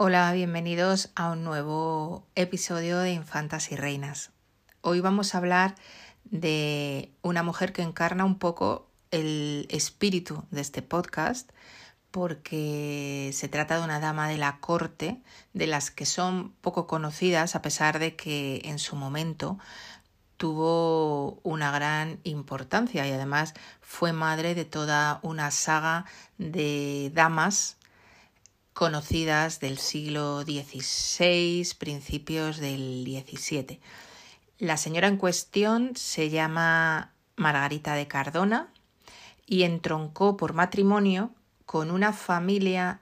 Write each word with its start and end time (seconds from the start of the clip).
Hola, 0.00 0.30
bienvenidos 0.30 1.10
a 1.16 1.32
un 1.32 1.42
nuevo 1.42 2.24
episodio 2.36 3.00
de 3.00 3.10
Infantas 3.10 3.72
y 3.72 3.76
Reinas. 3.76 4.30
Hoy 4.80 5.00
vamos 5.00 5.34
a 5.34 5.38
hablar 5.38 5.74
de 6.22 7.10
una 7.20 7.42
mujer 7.42 7.72
que 7.72 7.82
encarna 7.82 8.24
un 8.24 8.38
poco 8.38 8.86
el 9.10 9.66
espíritu 9.70 10.44
de 10.52 10.60
este 10.60 10.82
podcast 10.82 11.50
porque 12.12 13.32
se 13.34 13.48
trata 13.48 13.76
de 13.76 13.84
una 13.84 13.98
dama 13.98 14.28
de 14.28 14.38
la 14.38 14.60
corte 14.60 15.20
de 15.52 15.66
las 15.66 15.90
que 15.90 16.06
son 16.06 16.52
poco 16.60 16.86
conocidas 16.86 17.56
a 17.56 17.62
pesar 17.62 17.98
de 17.98 18.14
que 18.14 18.60
en 18.66 18.78
su 18.78 18.94
momento 18.94 19.58
tuvo 20.36 21.40
una 21.42 21.72
gran 21.72 22.20
importancia 22.22 23.04
y 23.04 23.10
además 23.10 23.52
fue 23.80 24.12
madre 24.12 24.54
de 24.54 24.64
toda 24.64 25.18
una 25.24 25.50
saga 25.50 26.04
de 26.38 27.10
damas 27.12 27.77
conocidas 28.78 29.58
del 29.58 29.76
siglo 29.76 30.42
XVI, 30.42 31.66
principios 31.78 32.58
del 32.58 33.04
XVII. 33.04 33.80
La 34.60 34.76
señora 34.76 35.08
en 35.08 35.16
cuestión 35.16 35.96
se 35.96 36.30
llama 36.30 37.12
Margarita 37.34 37.94
de 37.94 38.06
Cardona 38.06 38.72
y 39.46 39.64
entroncó 39.64 40.36
por 40.36 40.52
matrimonio 40.52 41.32
con 41.66 41.90
una 41.90 42.12
familia 42.12 43.00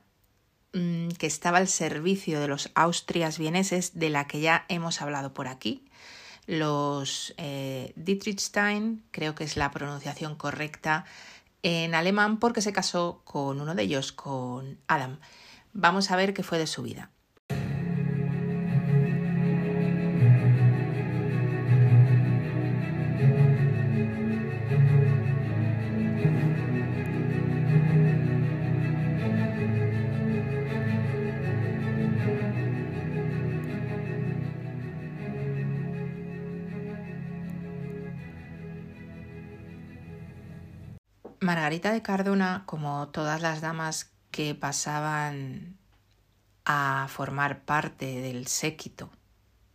mm, 0.73 1.09
que 1.09 1.27
estaba 1.27 1.59
al 1.59 1.69
servicio 1.69 2.41
de 2.41 2.49
los 2.49 2.71
austrias 2.75 3.37
vieneses, 3.37 3.99
de 3.99 4.09
la 4.09 4.27
que 4.27 4.41
ya 4.41 4.65
hemos 4.71 5.03
hablado 5.03 5.35
por 5.35 5.47
aquí. 5.47 5.85
Los 6.47 7.35
eh, 7.37 7.93
Dietrichstein, 7.97 9.05
creo 9.11 9.35
que 9.35 9.45
es 9.45 9.59
la 9.59 9.71
pronunciación 9.73 10.37
correcta 10.37 11.05
en 11.63 11.95
alemán, 11.95 12.39
porque 12.39 12.63
se 12.63 12.73
casó 12.73 13.21
con 13.25 13.61
uno 13.61 13.75
de 13.75 13.83
ellos, 13.83 14.13
con 14.13 14.79
Adam. 14.89 15.19
Vamos 15.79 16.11
a 16.11 16.17
ver 16.17 16.33
qué 16.33 16.43
fue 16.43 16.59
de 16.59 16.67
su 16.67 16.83
vida. 16.83 17.11
Margarita 41.41 41.93
de 41.93 42.01
Cardona, 42.01 42.63
como 42.65 43.09
todas 43.09 43.43
las 43.43 43.61
damas 43.61 44.16
que 44.37 44.55
pasaban 44.55 45.79
a 46.67 47.07
formar 47.09 47.61
parte 47.61 48.21
del 48.21 48.47
séquito 48.49 49.11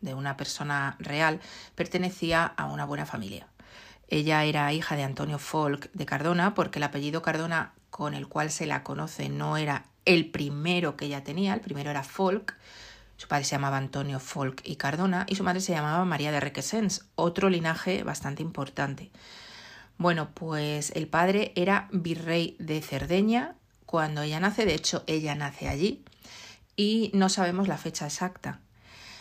de 0.01 0.13
una 0.13 0.37
persona 0.37 0.97
real, 0.99 1.39
pertenecía 1.73 2.45
a 2.45 2.65
una 2.65 2.85
buena 2.85 3.07
familia. 3.07 3.47
Ella 4.07 4.43
era 4.43 4.71
hija 4.71 4.95
de 4.95 5.01
Antonio 5.01 5.39
Folk 5.39 5.91
de 5.93 6.05
Cardona, 6.05 6.53
porque 6.53 6.77
el 6.77 6.83
apellido 6.83 7.23
Cardona 7.23 7.73
con 7.89 8.13
el 8.13 8.27
cual 8.27 8.51
se 8.51 8.67
la 8.67 8.83
conoce 8.83 9.29
no 9.29 9.57
era 9.57 9.85
el 10.05 10.29
primero 10.29 10.95
que 10.95 11.05
ella 11.05 11.23
tenía, 11.23 11.55
el 11.55 11.61
primero 11.61 11.89
era 11.89 12.03
Folk, 12.03 12.55
su 13.17 13.27
padre 13.27 13.45
se 13.45 13.55
llamaba 13.55 13.77
Antonio 13.77 14.19
Folk 14.19 14.61
y 14.63 14.75
Cardona 14.75 15.25
y 15.27 15.37
su 15.37 15.43
madre 15.43 15.61
se 15.61 15.73
llamaba 15.73 16.05
María 16.05 16.31
de 16.31 16.39
Requesens, 16.39 17.05
otro 17.15 17.49
linaje 17.49 18.03
bastante 18.03 18.43
importante. 18.43 19.09
Bueno, 19.97 20.29
pues 20.35 20.91
el 20.91 21.07
padre 21.07 21.51
era 21.55 21.87
virrey 21.91 22.55
de 22.59 22.79
Cerdeña 22.83 23.55
cuando 23.91 24.21
ella 24.21 24.39
nace, 24.39 24.65
de 24.65 24.73
hecho 24.73 25.03
ella 25.05 25.35
nace 25.35 25.67
allí 25.67 26.01
y 26.77 27.11
no 27.13 27.27
sabemos 27.27 27.67
la 27.67 27.77
fecha 27.77 28.05
exacta. 28.05 28.61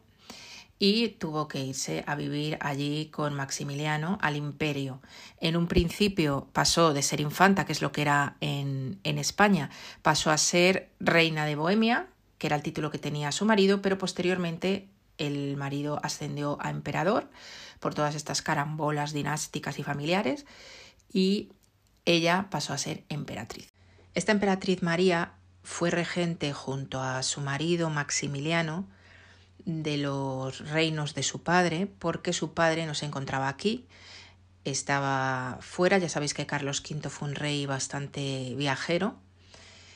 y 0.84 1.10
tuvo 1.10 1.46
que 1.46 1.60
irse 1.60 2.02
a 2.08 2.16
vivir 2.16 2.58
allí 2.60 3.06
con 3.12 3.34
Maximiliano 3.34 4.18
al 4.20 4.34
imperio. 4.34 5.00
En 5.38 5.56
un 5.56 5.68
principio 5.68 6.48
pasó 6.52 6.92
de 6.92 7.02
ser 7.02 7.20
infanta, 7.20 7.64
que 7.64 7.70
es 7.70 7.82
lo 7.82 7.92
que 7.92 8.02
era 8.02 8.34
en, 8.40 8.98
en 9.04 9.18
España, 9.18 9.70
pasó 10.02 10.32
a 10.32 10.38
ser 10.38 10.90
reina 10.98 11.46
de 11.46 11.54
Bohemia, 11.54 12.08
que 12.36 12.48
era 12.48 12.56
el 12.56 12.64
título 12.64 12.90
que 12.90 12.98
tenía 12.98 13.30
su 13.30 13.44
marido, 13.44 13.80
pero 13.80 13.96
posteriormente 13.96 14.88
el 15.18 15.56
marido 15.56 16.00
ascendió 16.02 16.58
a 16.60 16.70
emperador 16.70 17.30
por 17.78 17.94
todas 17.94 18.16
estas 18.16 18.42
carambolas 18.42 19.12
dinásticas 19.12 19.78
y 19.78 19.84
familiares 19.84 20.46
y 21.12 21.52
ella 22.06 22.48
pasó 22.50 22.72
a 22.72 22.78
ser 22.78 23.04
emperatriz. 23.08 23.72
Esta 24.14 24.32
emperatriz 24.32 24.82
María 24.82 25.34
fue 25.62 25.92
regente 25.92 26.52
junto 26.52 27.00
a 27.00 27.22
su 27.22 27.40
marido 27.40 27.88
Maximiliano 27.88 28.88
de 29.64 29.96
los 29.96 30.70
reinos 30.70 31.14
de 31.14 31.22
su 31.22 31.42
padre, 31.42 31.86
porque 31.98 32.32
su 32.32 32.54
padre 32.54 32.86
no 32.86 32.94
se 32.94 33.06
encontraba 33.06 33.48
aquí, 33.48 33.86
estaba 34.64 35.58
fuera, 35.60 35.98
ya 35.98 36.08
sabéis 36.08 36.34
que 36.34 36.46
Carlos 36.46 36.82
V 36.88 37.08
fue 37.08 37.28
un 37.28 37.34
rey 37.34 37.66
bastante 37.66 38.54
viajero 38.56 39.16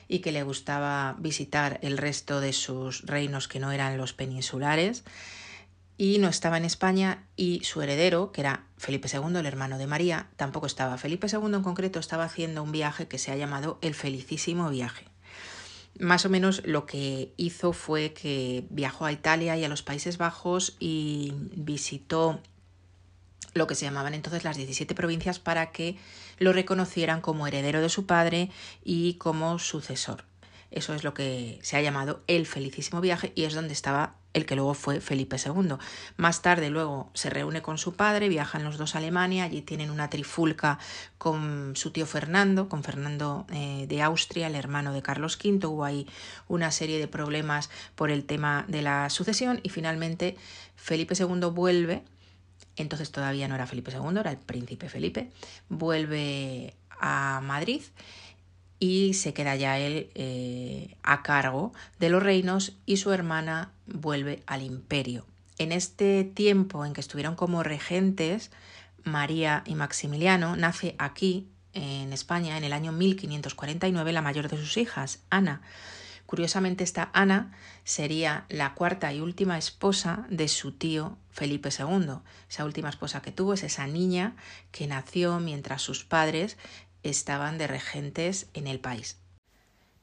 y 0.09 0.21
que 0.21 0.32
le 0.32 0.43
gustaba 0.43 1.16
visitar 1.19 1.78
el 1.82 1.99
resto 1.99 2.41
de 2.41 2.53
sus 2.53 3.03
reinos 3.06 3.49
que 3.49 3.60
no 3.60 3.72
eran 3.72 3.97
los 3.97 4.12
peninsulares, 4.12 5.04
y 5.98 6.19
no 6.19 6.28
estaba 6.28 6.59
en 6.59 6.66
España 6.66 7.25
y 7.37 7.65
su 7.65 7.81
heredero, 7.81 8.31
que 8.31 8.43
era 8.43 8.66
Felipe 8.77 9.09
II, 9.10 9.38
el 9.38 9.47
hermano 9.47 9.78
de 9.78 9.87
María, 9.87 10.28
tampoco 10.37 10.66
estaba. 10.66 10.98
Felipe 10.98 11.27
II 11.27 11.54
en 11.54 11.62
concreto 11.62 11.98
estaba 11.98 12.25
haciendo 12.25 12.62
un 12.62 12.71
viaje 12.71 13.09
que 13.09 13.19
se 13.19 13.33
ha 13.33 13.37
llamado 13.37 13.78
el 13.81 13.94
Felicísimo 13.94 14.69
Viaje 14.69 15.06
más 16.00 16.24
o 16.26 16.28
menos 16.28 16.62
lo 16.64 16.86
que 16.86 17.32
hizo 17.36 17.72
fue 17.72 18.12
que 18.12 18.64
viajó 18.70 19.04
a 19.04 19.12
Italia 19.12 19.56
y 19.56 19.64
a 19.64 19.68
los 19.68 19.82
Países 19.82 20.18
Bajos 20.18 20.76
y 20.78 21.32
visitó 21.54 22.40
lo 23.54 23.66
que 23.66 23.74
se 23.74 23.86
llamaban 23.86 24.14
entonces 24.14 24.44
las 24.44 24.56
17 24.56 24.94
provincias 24.94 25.38
para 25.38 25.72
que 25.72 25.96
lo 26.38 26.52
reconocieran 26.52 27.20
como 27.20 27.46
heredero 27.46 27.80
de 27.80 27.88
su 27.88 28.06
padre 28.06 28.50
y 28.84 29.14
como 29.14 29.58
sucesor. 29.58 30.24
Eso 30.70 30.94
es 30.94 31.04
lo 31.04 31.14
que 31.14 31.58
se 31.62 31.76
ha 31.76 31.82
llamado 31.82 32.22
el 32.26 32.46
felicísimo 32.46 33.00
viaje 33.00 33.32
y 33.34 33.44
es 33.44 33.54
donde 33.54 33.72
estaba 33.72 34.16
el 34.36 34.44
que 34.44 34.54
luego 34.54 34.74
fue 34.74 35.00
Felipe 35.00 35.36
II. 35.42 35.76
Más 36.19 36.42
tarde 36.42 36.69
luego 36.69 37.10
se 37.14 37.30
reúne 37.30 37.62
con 37.62 37.78
su 37.78 37.94
padre, 37.94 38.28
viajan 38.28 38.64
los 38.64 38.76
dos 38.76 38.94
a 38.94 38.98
Alemania, 38.98 39.44
allí 39.44 39.62
tienen 39.62 39.91
una 39.91 40.10
trifulca 40.10 40.78
con 41.16 41.72
su 41.74 41.91
tío 41.91 42.04
Fernando, 42.04 42.69
con 42.69 42.84
Fernando 42.84 43.47
eh, 43.50 43.86
de 43.88 44.03
Austria, 44.03 44.48
el 44.48 44.54
hermano 44.54 44.92
de 44.92 45.00
Carlos 45.00 45.38
V, 45.42 45.66
hubo 45.66 45.86
ahí 45.86 46.06
una 46.48 46.71
serie 46.71 46.98
de 46.98 47.09
problemas 47.09 47.71
por 47.94 48.10
el 48.10 48.27
tema 48.27 48.66
de 48.68 48.83
la 48.83 49.09
sucesión 49.09 49.59
y 49.62 49.71
finalmente 49.71 50.36
Felipe 50.77 51.15
II 51.18 51.48
vuelve, 51.50 52.03
entonces 52.77 53.10
todavía 53.10 53.48
no 53.48 53.54
era 53.54 53.66
Felipe 53.66 53.91
II, 53.91 54.18
era 54.21 54.33
el 54.33 54.36
príncipe 54.36 54.91
Felipe, 54.91 55.30
vuelve 55.71 56.74
a 56.91 57.41
Madrid 57.42 57.80
y 58.78 59.14
se 59.14 59.32
queda 59.32 59.56
ya 59.56 59.78
él 59.78 60.10
eh, 60.14 60.96
a 61.02 61.22
cargo 61.22 61.72
de 61.98 62.10
los 62.10 62.22
reinos 62.22 62.74
y 62.84 62.98
su 62.98 63.12
hermana 63.12 63.70
vuelve 63.86 64.42
al 64.46 64.62
imperio. 64.62 65.24
En 65.58 65.72
este 65.72 66.24
tiempo 66.24 66.84
en 66.84 66.92
que 66.92 67.00
estuvieron 67.00 67.34
como 67.34 67.62
regentes, 67.62 68.50
María 69.04 69.62
y 69.66 69.74
Maximiliano 69.74 70.56
nace 70.56 70.94
aquí, 70.98 71.46
en 71.72 72.12
España, 72.12 72.56
en 72.56 72.64
el 72.64 72.72
año 72.72 72.92
1549, 72.92 74.12
la 74.12 74.22
mayor 74.22 74.48
de 74.48 74.56
sus 74.56 74.76
hijas, 74.76 75.20
Ana. 75.30 75.60
Curiosamente, 76.26 76.82
esta 76.82 77.10
Ana 77.12 77.52
sería 77.84 78.46
la 78.48 78.74
cuarta 78.74 79.12
y 79.12 79.20
última 79.20 79.58
esposa 79.58 80.26
de 80.28 80.48
su 80.48 80.72
tío 80.72 81.16
Felipe 81.30 81.68
II. 81.68 82.18
Esa 82.50 82.64
última 82.64 82.88
esposa 82.88 83.22
que 83.22 83.30
tuvo 83.30 83.54
es 83.54 83.62
esa 83.62 83.86
niña 83.86 84.34
que 84.72 84.88
nació 84.88 85.38
mientras 85.38 85.82
sus 85.82 86.04
padres 86.04 86.56
estaban 87.10 87.58
de 87.58 87.66
regentes 87.66 88.48
en 88.54 88.66
el 88.66 88.80
país. 88.80 89.18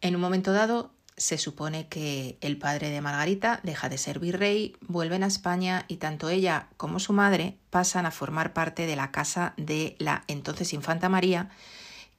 En 0.01 0.15
un 0.15 0.21
momento 0.21 0.53
dado 0.53 0.94
se 1.15 1.38
supone 1.38 1.88
que 1.88 2.38
el 2.41 2.57
padre 2.57 2.89
de 2.89 3.01
Margarita 3.01 3.59
deja 3.63 3.88
de 3.89 3.97
ser 3.97 4.19
virrey, 4.19 4.75
vuelven 4.81 5.23
a 5.23 5.27
España 5.27 5.85
y 5.88 5.97
tanto 5.97 6.29
ella 6.29 6.69
como 6.77 7.00
su 7.00 7.13
madre 7.13 7.57
pasan 7.69 8.05
a 8.05 8.11
formar 8.11 8.53
parte 8.53 8.88
de 8.88 8.95
la 8.95 9.11
casa 9.11 9.53
de 9.57 9.95
la 10.00 10.23
entonces 10.27 10.73
infanta 10.73 11.09
María, 11.09 11.50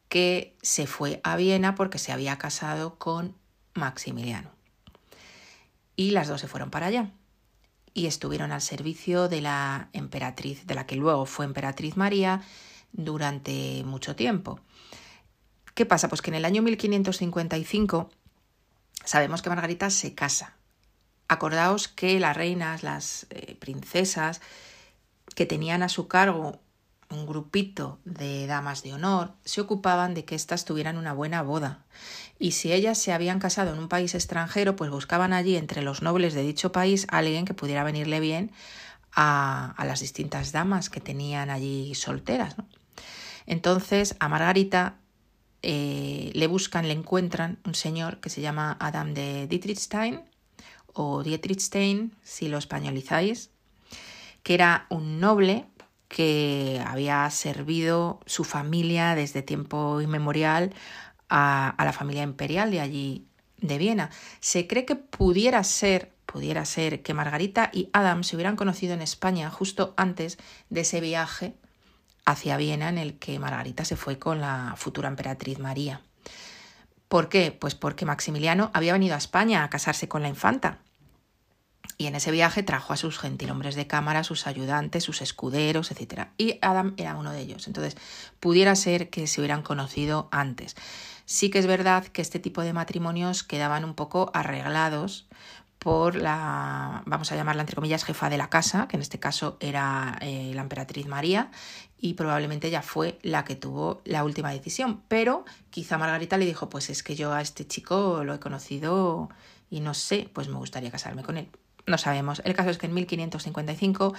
que 0.08 0.56
se 0.62 0.87
fue 0.87 1.20
a 1.25 1.37
Viena 1.37 1.75
porque 1.75 1.98
se 1.98 2.12
había 2.12 2.38
casado 2.38 2.98
con 2.98 3.34
Maximiliano. 3.75 4.50
Y 5.96 6.12
las 6.12 6.28
dos 6.28 6.40
se 6.40 6.48
fueron 6.48 6.70
para 6.70 6.87
allá 6.87 7.10
y 7.94 8.06
estuvieron 8.06 8.52
al 8.52 8.60
servicio 8.60 9.28
de 9.28 9.40
la 9.40 9.88
emperatriz, 9.92 10.66
de 10.66 10.75
la 10.75 10.87
que 10.87 10.96
luego 10.96 11.26
fue 11.26 11.44
emperatriz 11.44 11.96
María, 11.96 12.42
durante 12.92 13.82
mucho 13.84 14.16
tiempo. 14.16 14.60
¿Qué 15.75 15.87
pasa? 15.87 16.09
Pues 16.09 16.23
que 16.23 16.31
en 16.31 16.37
el 16.37 16.44
año 16.44 16.62
1555 16.62 18.11
sabemos 19.05 19.43
que 19.43 19.50
Margarita 19.50 19.91
se 19.91 20.15
casa. 20.15 20.56
Acordaos 21.26 21.88
que 21.88 22.21
las 22.21 22.37
reinas, 22.37 22.85
las 22.85 23.26
eh, 23.31 23.56
princesas, 23.59 24.41
que 25.35 25.47
tenían 25.47 25.82
a 25.82 25.88
su 25.88 26.06
cargo 26.06 26.61
un 27.11 27.26
grupito 27.26 27.99
de 28.05 28.47
damas 28.47 28.82
de 28.82 28.93
honor, 28.93 29.32
se 29.44 29.61
ocupaban 29.61 30.15
de 30.15 30.25
que 30.25 30.37
éstas 30.37 30.65
tuvieran 30.65 30.97
una 30.97 31.12
buena 31.12 31.43
boda. 31.43 31.85
Y 32.38 32.53
si 32.53 32.73
ellas 32.73 32.99
se 32.99 33.12
habían 33.12 33.41
casado 33.41 33.73
en 33.73 33.79
un 33.79 33.88
país 33.88 34.15
extranjero, 34.15 34.76
pues 34.76 34.91
buscaban 34.91 35.32
allí 35.32 35.56
entre 35.56 35.82
los 35.82 36.03
nobles 36.03 36.35
de 36.35 36.43
dicho 36.43 36.71
país 36.71 37.06
alguien 37.11 37.44
que 37.44 37.55
pudiera 37.55 37.82
venirle 37.82 38.21
bien 38.21 38.53
a 39.17 39.75
las 39.87 40.00
distintas 40.00 40.50
damas 40.50 40.91
que 40.91 41.00
tenían 41.00 41.50
allí 41.50 41.94
solteras. 41.94 42.56
Entonces 43.47 44.17
a 44.19 44.29
Margarita 44.29 44.97
eh, 45.66 46.31
le 46.34 46.46
buscan, 46.46 46.87
le 46.87 46.93
encuentran 46.93 47.58
un 47.64 47.75
señor 47.75 48.20
que 48.20 48.28
se 48.28 48.43
llama 48.43 48.76
Adam 48.81 49.14
de 49.14 49.46
Dietrichstein 49.46 50.20
o 50.93 51.22
Dietrichstein, 51.22 52.14
si 52.22 52.49
lo 52.49 52.58
españolizáis, 52.58 53.50
que 54.43 54.52
era 54.52 54.87
un 54.90 55.20
noble 55.20 55.64
que 56.08 56.82
había 56.87 57.28
servido 57.31 58.20
su 58.26 58.44
familia 58.44 59.14
desde 59.14 59.40
tiempo 59.40 60.02
inmemorial 60.02 60.75
a, 61.31 61.70
a, 61.70 61.84
la 61.87 61.94
familia 61.94 62.25
imperial 62.25 62.70
de 62.70 62.81
allí 62.81 63.26
de 63.56 63.78
Viena. 63.78 64.11
Se 64.40 64.66
cree 64.66 64.84
que 64.84 64.96
pudiera 64.96 65.64
ser, 65.64 66.12
pudiera 66.26 66.66
ser 66.66 67.02
que 67.02 67.14
Margarita 67.14 67.70
y 67.72 67.88
Adam 67.94 68.22
se 68.22 68.37
hubieran 68.37 68.56
conocido 68.56 68.93
en 68.93 69.00
España 69.00 69.50
justo 69.50 69.94
antes 69.96 70.37
de 70.69 70.82
ese 70.82 71.00
viaje 71.00 71.55
hacia 72.25 72.56
Viena 72.56 72.88
en 72.88 72.99
el 72.99 73.19
que 73.19 73.38
Margarita 73.38 73.85
se 73.85 73.97
fue 73.97 74.19
con 74.19 74.41
la 74.41 74.75
futura 74.76 75.09
emperatriz 75.09 75.59
María. 75.59 76.00
¿Por 77.09 77.29
qué? 77.29 77.53
Pues 77.53 77.75
porque 77.75 78.06
Maximiliano 78.06 78.71
había 78.75 78.93
venido 78.93 79.15
a 79.15 79.19
España 79.19 79.62
a 79.62 79.71
casarse 79.71 80.09
con 80.09 80.23
la 80.23 80.29
infanta. 80.29 80.79
Y 81.97 82.06
en 82.06 82.17
ese 82.17 82.32
viaje 82.32 82.62
trajo 82.62 82.93
a 82.93 82.97
sus 82.97 83.19
gentilhombres 83.19 83.76
de 83.76 83.87
cámara, 83.87 84.25
sus 84.25 84.47
ayudantes, 84.47 85.05
sus 85.05 85.23
escuderos, 85.23 85.91
etc. 85.91 86.29
Y 86.38 86.59
Adam 86.61 86.94
era 86.97 87.15
uno 87.15 87.31
de 87.31 87.41
ellos. 87.41 87.69
Entonces, 87.69 87.97
pudiera 88.41 88.75
ser 88.75 89.11
que 89.11 89.26
se 89.26 89.41
hubieran 89.41 89.62
conocido 89.62 90.29
antes. 90.32 90.75
Sí 91.25 91.50
que 91.50 91.59
es 91.59 91.67
verdad 91.67 92.05
que 92.06 92.21
este 92.21 92.41
tipo 92.41 92.62
de 92.62 92.73
matrimonios 92.73 93.44
quedaban 93.44 93.85
un 93.85 93.94
poco 93.94 94.31
arreglados 94.35 95.29
por 95.79 96.17
la, 96.17 97.03
vamos 97.05 97.31
a 97.31 97.37
llamarla 97.37 97.61
entre 97.61 97.76
comillas, 97.76 98.05
jefa 98.05 98.31
de 98.31 98.38
la 98.38 98.49
casa, 98.49 98.88
que 98.88 98.97
en 98.97 99.03
este 99.03 99.21
caso 99.21 99.59
era 99.61 100.17
eh, 100.23 100.50
la 100.55 100.62
emperatriz 100.62 101.06
María, 101.06 101.50
y 102.04 102.12
probablemente 102.12 102.68
ella 102.68 102.82
fue 102.82 103.18
la 103.22 103.46
que 103.46 103.56
tuvo 103.56 104.02
la 104.04 104.24
última 104.24 104.50
decisión. 104.50 105.00
Pero 105.08 105.46
quizá 105.70 105.96
Margarita 105.96 106.36
le 106.36 106.44
dijo, 106.44 106.68
pues 106.68 106.90
es 106.90 107.02
que 107.02 107.16
yo 107.16 107.32
a 107.32 107.40
este 107.40 107.66
chico 107.66 108.24
lo 108.24 108.34
he 108.34 108.38
conocido 108.38 109.30
y 109.70 109.80
no 109.80 109.94
sé, 109.94 110.28
pues 110.34 110.48
me 110.48 110.56
gustaría 110.56 110.90
casarme 110.90 111.22
con 111.22 111.38
él. 111.38 111.48
No 111.86 111.96
sabemos. 111.96 112.42
El 112.44 112.52
caso 112.52 112.68
es 112.68 112.76
que 112.76 112.84
en 112.84 112.92
1555 112.92 114.12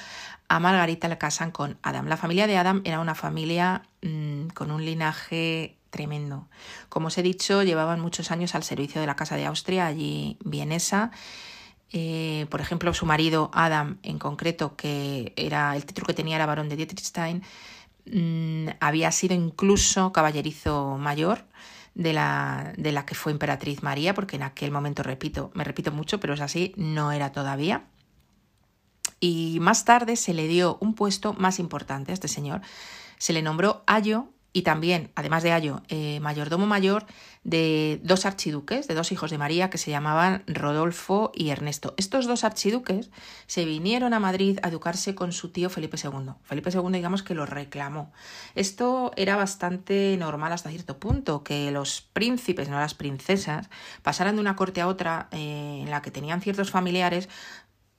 a 0.48 0.60
Margarita 0.60 1.08
le 1.08 1.20
casan 1.20 1.52
con 1.52 1.78
Adam. 1.84 2.08
La 2.08 2.18
familia 2.18 2.48
de 2.48 2.58
Adam 2.58 2.82
era 2.86 3.00
una 3.00 3.14
familia 3.14 3.84
mmm, 4.02 4.48
con 4.48 4.72
un 4.72 4.84
linaje 4.84 5.78
tremendo. 5.92 6.48
Como 6.90 7.10
os 7.10 7.18
he 7.20 7.22
dicho, 7.22 7.62
llevaban 7.62 8.00
muchos 8.00 8.32
años 8.32 8.56
al 8.56 8.64
servicio 8.64 9.00
de 9.00 9.06
la 9.06 9.16
Casa 9.16 9.36
de 9.36 9.46
Austria, 9.46 9.86
allí 9.86 10.40
vienesa, 10.44 11.12
eh, 11.92 12.48
por 12.50 12.62
ejemplo, 12.62 12.94
su 12.94 13.06
marido 13.06 13.52
Adam, 13.54 14.00
en 14.04 14.20
concreto, 14.20 14.76
que 14.76 15.34
era 15.36 15.76
el 15.76 15.86
título 15.86 16.08
que 16.08 16.14
tenía 16.14 16.36
era 16.36 16.46
barón 16.46 16.68
de 16.68 16.76
Dietrichstein, 16.76 17.44
mmm, 18.06 18.68
había 18.80 19.12
sido 19.12 19.36
incluso 19.36 20.12
caballerizo 20.12 20.98
mayor 20.98 21.46
de 21.94 22.14
la, 22.14 22.74
de 22.78 22.92
la 22.92 23.06
que 23.06 23.16
fue 23.16 23.32
emperatriz 23.32 23.82
María, 23.84 24.14
porque 24.14 24.36
en 24.36 24.44
aquel 24.44 24.72
momento, 24.72 25.04
repito, 25.04 25.52
me 25.54 25.64
repito 25.64 25.92
mucho, 25.92 26.20
pero 26.20 26.34
es 26.34 26.42
así, 26.42 26.74
no 26.78 27.12
era 27.12 27.32
todavía. 27.32 27.86
Y 29.20 29.60
más 29.62 29.86
tarde 29.86 30.18
se 30.18 30.34
le 30.34 30.48
dio 30.48 30.78
un 30.82 30.94
puesto 30.94 31.34
más 31.34 31.60
importante 31.60 32.12
a 32.12 32.14
este 32.14 32.28
señor. 32.28 32.62
Se 33.18 33.34
le 33.34 33.42
nombró 33.42 33.84
Ayo 33.88 34.28
y 34.56 34.62
también, 34.62 35.12
además 35.16 35.44
de 35.44 35.52
Ayo, 35.52 35.82
eh, 35.90 36.22
mayordomo 36.22 36.66
mayor 36.66 37.06
de 37.44 38.00
dos 38.04 38.26
archiduques, 38.26 38.88
de 38.88 38.94
dos 38.94 39.12
hijos 39.12 39.30
de 39.30 39.38
María 39.38 39.70
que 39.70 39.78
se 39.78 39.92
llamaban 39.92 40.44
Rodolfo 40.48 41.34
y 41.36 41.50
Ernesto. 41.50 41.94
Estos 41.98 42.26
dos 42.26 42.46
archiduques 42.46 43.10
se 43.48 43.66
vinieron 43.66 44.14
a 44.14 44.22
Madrid 44.22 44.60
a 44.64 44.70
educarse 44.70 45.14
con 45.14 45.34
su 45.34 45.50
tío 45.50 45.70
Felipe 45.70 45.98
II. 46.02 46.36
Felipe 46.44 46.70
II, 46.72 46.90
digamos 46.94 47.22
que 47.22 47.36
lo 47.36 47.46
reclamó. 47.46 48.14
Esto 48.56 49.12
era 49.18 49.36
bastante 49.36 50.16
normal 50.18 50.54
hasta 50.54 50.70
cierto 50.70 51.00
punto, 51.00 51.44
que 51.44 51.70
los 51.72 52.00
príncipes, 52.00 52.70
no 52.70 52.80
las 52.80 52.94
princesas, 52.94 53.70
pasaran 54.04 54.36
de 54.36 54.42
una 54.42 54.56
corte 54.56 54.80
a 54.80 54.88
otra 54.88 55.28
eh, 55.34 55.82
en 55.84 55.92
la 55.92 56.02
que 56.02 56.12
tenían 56.12 56.40
ciertos 56.40 56.72
familiares 56.72 57.28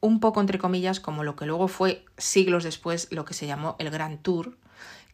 un 0.01 0.21
poco 0.21 0.41
entre 0.41 0.59
comillas 0.59 1.01
como 1.01 1.23
lo 1.23 1.37
que 1.37 1.45
luego 1.45 1.69
fue 1.69 2.07
siglos 2.17 2.65
después 2.65 3.09
lo 3.11 3.27
que 3.27 3.35
se 3.35 3.47
llamó 3.47 3.77
el 3.79 3.91
Gran 3.91 4.17
Tour, 4.19 4.57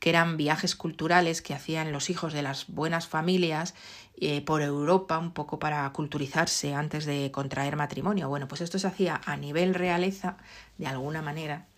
que 0.02 0.10
eran 0.10 0.36
viajes 0.36 0.74
culturales 0.74 1.42
que 1.42 1.54
hacían 1.54 1.92
los 1.92 2.10
hijos 2.10 2.32
de 2.32 2.42
las 2.42 2.66
buenas 2.66 3.06
familias 3.06 3.76
eh, 4.16 4.40
por 4.40 4.60
Europa, 4.60 5.16
un 5.16 5.30
poco 5.30 5.60
para 5.60 5.88
culturizarse 5.92 6.74
antes 6.74 7.04
de 7.04 7.30
contraer 7.30 7.76
matrimonio. 7.76 8.28
Bueno, 8.28 8.48
pues 8.48 8.62
esto 8.62 8.80
se 8.80 8.88
hacía 8.88 9.20
a 9.24 9.36
nivel 9.36 9.74
realeza, 9.74 10.38
de 10.76 10.88
alguna 10.88 11.22
manera, 11.22 11.68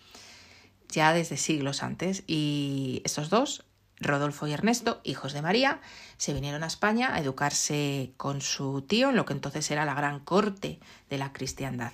ya 0.88 1.12
desde 1.12 1.36
siglos 1.36 1.82
antes. 1.82 2.24
Y 2.26 3.02
estos 3.04 3.28
dos, 3.28 3.66
Rodolfo 4.00 4.46
y 4.46 4.54
Ernesto, 4.54 5.02
hijos 5.04 5.34
de 5.34 5.42
María, 5.42 5.82
se 6.16 6.32
vinieron 6.32 6.62
a 6.64 6.68
España 6.68 7.14
a 7.14 7.20
educarse 7.20 8.14
con 8.16 8.40
su 8.40 8.80
tío 8.80 9.10
en 9.10 9.16
lo 9.16 9.26
que 9.26 9.34
entonces 9.34 9.70
era 9.70 9.84
la 9.84 9.92
gran 9.92 10.18
corte 10.18 10.80
de 11.10 11.18
la 11.18 11.34
cristiandad. 11.34 11.92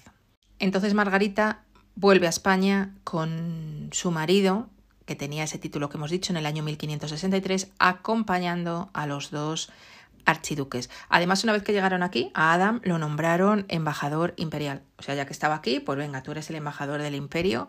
Entonces 0.61 0.95
Margarita 0.95 1.64
vuelve 1.97 2.28
a 2.28 2.31
España 2.31 2.95
con 3.02 3.88
su 3.90 4.12
marido, 4.12 4.71
que 5.11 5.17
tenía 5.17 5.43
ese 5.43 5.59
título 5.59 5.88
que 5.88 5.97
hemos 5.97 6.12
dicho 6.12 6.33
en 6.33 6.37
el 6.37 6.47
año 6.47 6.62
1563, 6.62 7.73
acompañando 7.81 8.90
a 8.93 9.09
los 9.09 9.33
dos 9.33 9.73
archiduques. 10.25 10.88
Además, 11.09 11.43
una 11.43 11.52
vez 11.52 11.64
que 11.64 11.73
llegaron 11.73 12.05
aquí, 12.05 12.31
a 12.33 12.52
Adam 12.52 12.81
lo 12.85 12.97
nombraron 12.97 13.64
embajador 13.67 14.35
imperial. 14.37 14.85
O 14.99 15.02
sea, 15.02 15.17
ya 15.17 15.26
que 15.26 15.33
estaba 15.33 15.57
aquí, 15.57 15.81
pues 15.81 15.99
venga, 15.99 16.23
tú 16.23 16.31
eres 16.31 16.49
el 16.50 16.55
embajador 16.55 17.02
del 17.02 17.17
imperio 17.17 17.69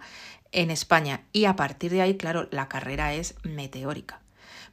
en 0.52 0.70
España. 0.70 1.22
Y 1.34 1.46
a 1.46 1.56
partir 1.56 1.90
de 1.90 2.04
ahí, 2.04 2.16
claro, 2.16 2.48
la 2.52 2.70
carrera 2.70 3.16
es 3.16 3.34
meteórica 3.42 4.21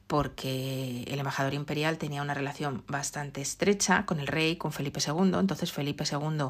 porque 0.08 1.04
el 1.06 1.18
embajador 1.18 1.54
imperial 1.54 1.98
tenía 1.98 2.22
una 2.22 2.34
relación 2.34 2.82
bastante 2.88 3.42
estrecha 3.42 4.06
con 4.06 4.18
el 4.18 4.26
rey, 4.26 4.56
con 4.56 4.72
Felipe 4.72 5.00
II, 5.06 5.34
entonces 5.38 5.70
Felipe 5.70 6.04
II 6.10 6.46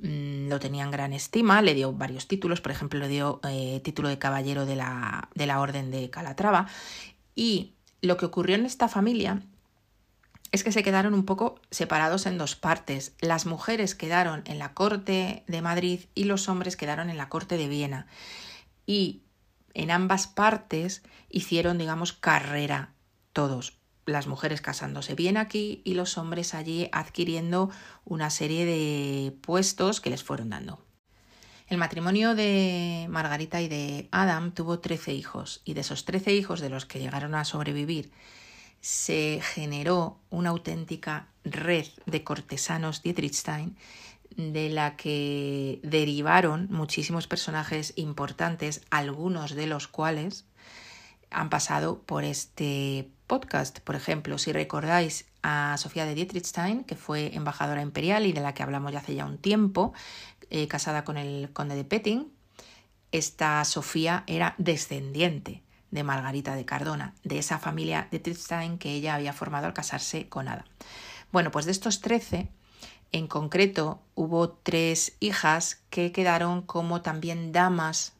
mmm, 0.00 0.48
lo 0.48 0.58
tenía 0.58 0.82
en 0.82 0.90
gran 0.90 1.12
estima, 1.12 1.62
le 1.62 1.74
dio 1.74 1.92
varios 1.92 2.26
títulos, 2.26 2.60
por 2.60 2.72
ejemplo, 2.72 2.98
le 2.98 3.08
dio 3.08 3.40
eh, 3.48 3.80
título 3.84 4.08
de 4.08 4.18
caballero 4.18 4.66
de 4.66 4.76
la, 4.76 5.28
de 5.34 5.46
la 5.46 5.60
Orden 5.60 5.92
de 5.92 6.10
Calatrava, 6.10 6.66
y 7.36 7.72
lo 8.02 8.16
que 8.16 8.26
ocurrió 8.26 8.56
en 8.56 8.66
esta 8.66 8.88
familia 8.88 9.42
es 10.50 10.64
que 10.64 10.72
se 10.72 10.82
quedaron 10.82 11.14
un 11.14 11.24
poco 11.24 11.60
separados 11.70 12.26
en 12.26 12.36
dos 12.36 12.56
partes. 12.56 13.12
Las 13.20 13.46
mujeres 13.46 13.94
quedaron 13.94 14.42
en 14.46 14.58
la 14.58 14.72
corte 14.72 15.44
de 15.46 15.62
Madrid 15.62 16.06
y 16.14 16.24
los 16.24 16.48
hombres 16.48 16.76
quedaron 16.76 17.10
en 17.10 17.18
la 17.18 17.28
corte 17.28 17.58
de 17.58 17.68
Viena. 17.68 18.06
Y 18.86 19.20
en 19.74 19.90
ambas 19.90 20.26
partes 20.26 21.02
hicieron, 21.28 21.78
digamos, 21.78 22.12
carrera 22.12 22.94
todos, 23.32 23.78
las 24.06 24.26
mujeres 24.26 24.60
casándose 24.60 25.14
bien 25.14 25.36
aquí 25.36 25.82
y 25.84 25.94
los 25.94 26.18
hombres 26.18 26.54
allí 26.54 26.88
adquiriendo 26.92 27.70
una 28.04 28.30
serie 28.30 28.64
de 28.64 29.32
puestos 29.42 30.00
que 30.00 30.10
les 30.10 30.24
fueron 30.24 30.50
dando. 30.50 30.84
El 31.68 31.76
matrimonio 31.76 32.34
de 32.34 33.06
Margarita 33.10 33.60
y 33.60 33.68
de 33.68 34.08
Adam 34.10 34.52
tuvo 34.52 34.78
13 34.78 35.12
hijos 35.12 35.60
y 35.64 35.74
de 35.74 35.82
esos 35.82 36.06
13 36.06 36.32
hijos 36.34 36.60
de 36.60 36.70
los 36.70 36.86
que 36.86 36.98
llegaron 36.98 37.34
a 37.34 37.44
sobrevivir 37.44 38.10
se 38.80 39.40
generó 39.42 40.20
una 40.30 40.50
auténtica 40.50 41.28
red 41.44 41.86
de 42.06 42.24
cortesanos 42.24 43.02
Dietrichstein 43.02 43.76
de 44.38 44.70
la 44.70 44.96
que 44.96 45.80
derivaron 45.82 46.68
muchísimos 46.70 47.26
personajes 47.26 47.92
importantes, 47.96 48.82
algunos 48.88 49.56
de 49.56 49.66
los 49.66 49.88
cuales 49.88 50.44
han 51.30 51.50
pasado 51.50 52.00
por 52.02 52.22
este 52.22 53.10
podcast. 53.26 53.80
Por 53.80 53.96
ejemplo, 53.96 54.38
si 54.38 54.52
recordáis 54.52 55.26
a 55.42 55.76
Sofía 55.76 56.06
de 56.06 56.14
Dietrichstein, 56.14 56.84
que 56.84 56.94
fue 56.94 57.34
embajadora 57.34 57.82
imperial 57.82 58.26
y 58.26 58.32
de 58.32 58.40
la 58.40 58.54
que 58.54 58.62
hablamos 58.62 58.92
ya 58.92 59.00
hace 59.00 59.16
ya 59.16 59.26
un 59.26 59.38
tiempo, 59.38 59.92
eh, 60.50 60.68
casada 60.68 61.02
con 61.02 61.16
el 61.16 61.52
conde 61.52 61.74
de 61.74 61.84
Petting. 61.84 62.32
Esta 63.10 63.64
Sofía 63.64 64.22
era 64.28 64.54
descendiente 64.56 65.64
de 65.90 66.04
Margarita 66.04 66.54
de 66.54 66.64
Cardona, 66.64 67.12
de 67.24 67.40
esa 67.40 67.58
familia 67.58 68.02
de 68.02 68.18
Dietrichstein 68.18 68.78
que 68.78 68.92
ella 68.92 69.16
había 69.16 69.32
formado 69.32 69.66
al 69.66 69.74
casarse 69.74 70.28
con 70.28 70.46
Ada. 70.46 70.64
Bueno, 71.32 71.50
pues 71.50 71.66
de 71.66 71.72
estos 71.72 72.00
trece, 72.00 72.50
en 73.12 73.26
concreto, 73.26 74.00
hubo 74.14 74.50
tres 74.50 75.16
hijas 75.20 75.80
que 75.90 76.12
quedaron 76.12 76.62
como 76.62 77.00
también 77.00 77.52
damas 77.52 78.12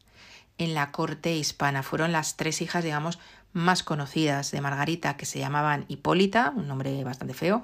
en 0.57 0.73
la 0.73 0.91
corte 0.91 1.35
hispana. 1.35 1.83
Fueron 1.83 2.11
las 2.11 2.37
tres 2.37 2.61
hijas, 2.61 2.83
digamos, 2.83 3.19
más 3.53 3.83
conocidas 3.83 4.51
de 4.51 4.61
Margarita, 4.61 5.17
que 5.17 5.25
se 5.25 5.39
llamaban 5.39 5.85
Hipólita, 5.87 6.53
un 6.55 6.67
nombre 6.67 7.03
bastante 7.03 7.33
feo, 7.33 7.61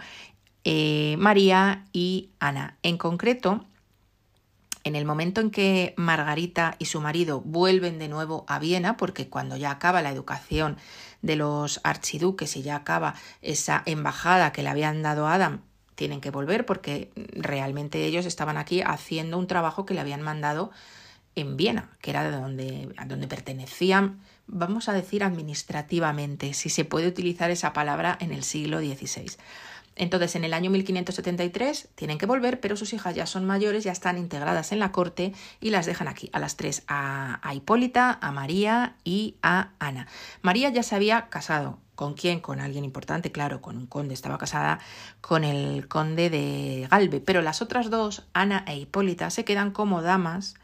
eh, 0.64 1.16
María 1.18 1.86
y 1.94 2.30
Ana. 2.40 2.78
En 2.84 2.98
concreto, 2.98 3.66
en 4.84 4.96
el 4.96 5.06
momento 5.06 5.42
en 5.42 5.50
que 5.50 5.94
Margarita 5.98 6.76
y 6.78 6.86
su 6.86 7.02
marido 7.02 7.42
vuelven 7.42 7.98
de 7.98 8.08
nuevo 8.08 8.46
a 8.48 8.60
Viena, 8.60 8.98
porque 8.98 9.30
cuando 9.30 9.58
ya 9.58 9.72
acaba 9.72 10.04
la 10.04 10.12
educación 10.12 10.78
de 11.24 11.36
los 11.36 11.82
archiduques 11.84 12.56
y 12.56 12.62
ya 12.62 12.76
acaba 12.76 13.16
esa 13.42 13.82
embajada 13.88 14.52
que 14.52 14.62
le 14.62 14.70
habían 14.70 15.02
dado 15.02 15.28
a 15.28 15.34
Adam, 15.34 15.62
tienen 15.96 16.22
que 16.22 16.32
volver 16.32 16.66
porque 16.66 17.12
realmente 17.16 18.06
ellos 18.06 18.26
estaban 18.26 18.58
aquí 18.58 18.82
haciendo 18.82 19.38
un 19.38 19.48
trabajo 19.48 19.86
que 19.86 19.94
le 19.94 20.02
habían 20.02 20.22
mandado 20.22 20.72
en 21.36 21.58
Viena, 21.58 21.90
que 22.02 22.12
era 22.12 22.24
de 22.24 22.32
donde, 22.32 22.90
a 22.98 23.06
donde 23.06 23.28
pertenecían, 23.28 24.22
vamos 24.48 24.88
a 24.88 24.94
decir 24.94 25.24
administrativamente, 25.24 26.54
si 26.54 26.70
se 26.70 26.86
puede 26.86 27.08
utilizar 27.08 27.52
esa 27.52 27.74
palabra 27.74 28.18
en 28.22 28.32
el 28.32 28.44
siglo 28.44 28.80
XVI. 28.80 29.32
Entonces, 29.96 30.36
en 30.36 30.44
el 30.44 30.54
año 30.54 30.70
1573 30.72 31.90
tienen 31.96 32.18
que 32.18 32.26
volver, 32.26 32.60
pero 32.60 32.76
sus 32.76 32.94
hijas 32.94 33.16
ya 33.16 33.26
son 33.26 33.46
mayores, 33.46 33.84
ya 33.84 33.92
están 33.92 34.18
integradas 34.18 34.72
en 34.72 34.80
la 34.80 34.92
corte 34.92 35.34
y 35.62 35.70
las 35.70 35.86
dejan 35.86 36.08
aquí, 36.08 36.30
a 36.34 36.40
las 36.40 36.58
tres, 36.58 36.84
a, 36.88 37.40
a 37.48 37.56
Hipólita, 37.56 38.20
a 38.22 38.32
María 38.32 38.96
y 39.04 39.36
a 39.42 39.70
Ana. 39.80 40.08
María 40.42 40.70
ya 40.70 40.84
se 40.84 40.96
había 40.96 41.30
casado. 41.30 41.80
¿Con 41.96 42.14
quién? 42.14 42.42
Con 42.42 42.60
alguien 42.60 42.84
importante, 42.84 43.32
claro, 43.32 43.62
con 43.62 43.78
un 43.78 43.88
conde. 43.88 44.14
Estaba 44.14 44.38
casada 44.38 44.80
con 45.22 45.46
el 45.46 45.88
conde 45.88 46.30
de 46.30 46.88
Galve, 46.92 47.22
pero 47.22 47.42
las 47.42 47.62
otras 47.62 47.90
dos, 47.90 48.28
Ana 48.34 48.66
e 48.68 48.78
Hipólita, 48.78 49.30
se 49.30 49.46
quedan 49.46 49.72
como 49.72 50.02
damas 50.02 50.56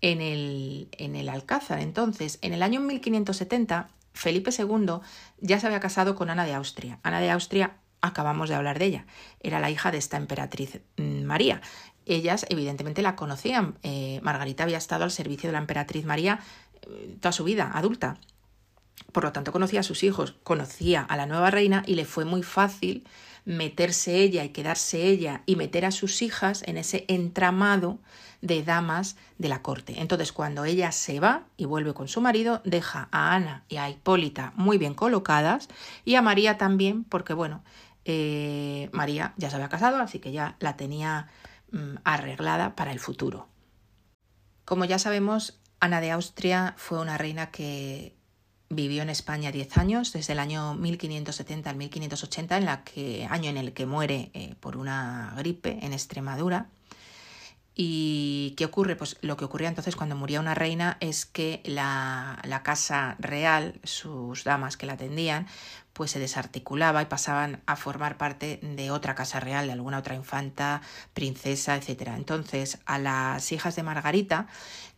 en 0.00 0.20
el, 0.20 0.88
en 0.92 1.16
el 1.16 1.28
Alcázar. 1.28 1.80
Entonces, 1.80 2.38
en 2.42 2.54
el 2.54 2.62
año 2.62 2.80
1570, 2.80 3.88
Felipe 4.12 4.50
II 4.56 5.00
ya 5.40 5.58
se 5.58 5.66
había 5.66 5.80
casado 5.80 6.14
con 6.14 6.30
Ana 6.30 6.44
de 6.44 6.54
Austria. 6.54 7.00
Ana 7.02 7.20
de 7.20 7.30
Austria, 7.30 7.76
acabamos 8.00 8.48
de 8.48 8.54
hablar 8.54 8.78
de 8.78 8.86
ella, 8.86 9.06
era 9.40 9.60
la 9.60 9.70
hija 9.70 9.90
de 9.90 9.98
esta 9.98 10.16
emperatriz 10.16 10.80
mm, 10.96 11.22
María. 11.24 11.60
Ellas 12.06 12.46
evidentemente 12.48 13.02
la 13.02 13.14
conocían. 13.14 13.78
Eh, 13.82 14.20
Margarita 14.22 14.64
había 14.64 14.78
estado 14.78 15.04
al 15.04 15.10
servicio 15.10 15.48
de 15.48 15.52
la 15.52 15.58
emperatriz 15.58 16.04
María 16.04 16.40
eh, 16.82 17.16
toda 17.20 17.32
su 17.32 17.44
vida, 17.44 17.70
adulta. 17.74 18.18
Por 19.12 19.24
lo 19.24 19.32
tanto, 19.32 19.52
conocía 19.52 19.80
a 19.80 19.84
sus 19.84 20.02
hijos, 20.02 20.34
conocía 20.42 21.02
a 21.02 21.16
la 21.16 21.26
nueva 21.26 21.50
reina 21.50 21.82
y 21.86 21.94
le 21.94 22.04
fue 22.04 22.24
muy 22.24 22.42
fácil 22.42 23.04
meterse 23.44 24.16
ella 24.16 24.44
y 24.44 24.50
quedarse 24.50 25.06
ella 25.06 25.42
y 25.46 25.56
meter 25.56 25.84
a 25.84 25.90
sus 25.90 26.22
hijas 26.22 26.62
en 26.66 26.76
ese 26.76 27.04
entramado 27.08 27.98
de 28.42 28.62
damas 28.62 29.16
de 29.38 29.48
la 29.48 29.62
corte. 29.62 30.00
Entonces, 30.00 30.32
cuando 30.32 30.64
ella 30.64 30.92
se 30.92 31.20
va 31.20 31.44
y 31.56 31.64
vuelve 31.64 31.94
con 31.94 32.08
su 32.08 32.20
marido, 32.20 32.62
deja 32.64 33.08
a 33.10 33.34
Ana 33.34 33.64
y 33.68 33.76
a 33.76 33.90
Hipólita 33.90 34.52
muy 34.56 34.78
bien 34.78 34.94
colocadas 34.94 35.68
y 36.04 36.14
a 36.14 36.22
María 36.22 36.56
también, 36.56 37.04
porque 37.04 37.34
bueno, 37.34 37.62
eh, 38.04 38.88
María 38.92 39.34
ya 39.36 39.50
se 39.50 39.56
había 39.56 39.68
casado, 39.68 39.98
así 39.98 40.18
que 40.18 40.32
ya 40.32 40.56
la 40.60 40.76
tenía 40.76 41.28
mm, 41.72 41.96
arreglada 42.04 42.76
para 42.76 42.92
el 42.92 43.00
futuro. 43.00 43.48
Como 44.64 44.84
ya 44.84 44.98
sabemos, 44.98 45.60
Ana 45.80 46.00
de 46.00 46.10
Austria 46.10 46.74
fue 46.76 47.00
una 47.00 47.18
reina 47.18 47.50
que 47.50 48.14
vivió 48.68 49.02
en 49.02 49.10
España 49.10 49.50
10 49.50 49.78
años, 49.78 50.12
desde 50.12 50.32
el 50.32 50.38
año 50.38 50.74
1570 50.74 51.70
al 51.70 51.76
1580, 51.76 52.56
en 52.56 52.68
que, 52.84 53.26
año 53.28 53.50
en 53.50 53.56
el 53.56 53.72
que 53.72 53.84
muere 53.84 54.30
eh, 54.32 54.54
por 54.60 54.76
una 54.76 55.34
gripe 55.36 55.78
en 55.82 55.92
Extremadura. 55.92 56.70
¿Y 57.74 58.54
qué 58.56 58.64
ocurre? 58.64 58.96
Pues 58.96 59.16
lo 59.22 59.36
que 59.36 59.44
ocurría 59.44 59.68
entonces 59.68 59.96
cuando 59.96 60.16
moría 60.16 60.40
una 60.40 60.54
reina 60.54 60.96
es 61.00 61.24
que 61.24 61.62
la, 61.64 62.40
la, 62.44 62.62
casa 62.62 63.16
real, 63.20 63.80
sus 63.84 64.44
damas 64.44 64.76
que 64.76 64.86
la 64.86 64.94
atendían, 64.94 65.46
pues 65.92 66.10
se 66.10 66.18
desarticulaba 66.18 67.02
y 67.02 67.06
pasaban 67.06 67.62
a 67.66 67.76
formar 67.76 68.16
parte 68.16 68.58
de 68.62 68.90
otra 68.90 69.14
casa 69.14 69.40
real, 69.40 69.66
de 69.66 69.72
alguna 69.72 69.98
otra 69.98 70.14
infanta, 70.14 70.82
princesa, 71.14 71.76
etc. 71.76 72.12
Entonces, 72.16 72.78
a 72.86 72.98
las 72.98 73.52
hijas 73.52 73.76
de 73.76 73.82
Margarita, 73.82 74.46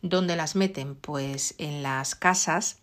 ¿dónde 0.01 0.35
las 0.35 0.55
meten? 0.55 0.95
Pues 0.95 1.55
en 1.59 1.83
las 1.83 2.15
casas 2.15 2.82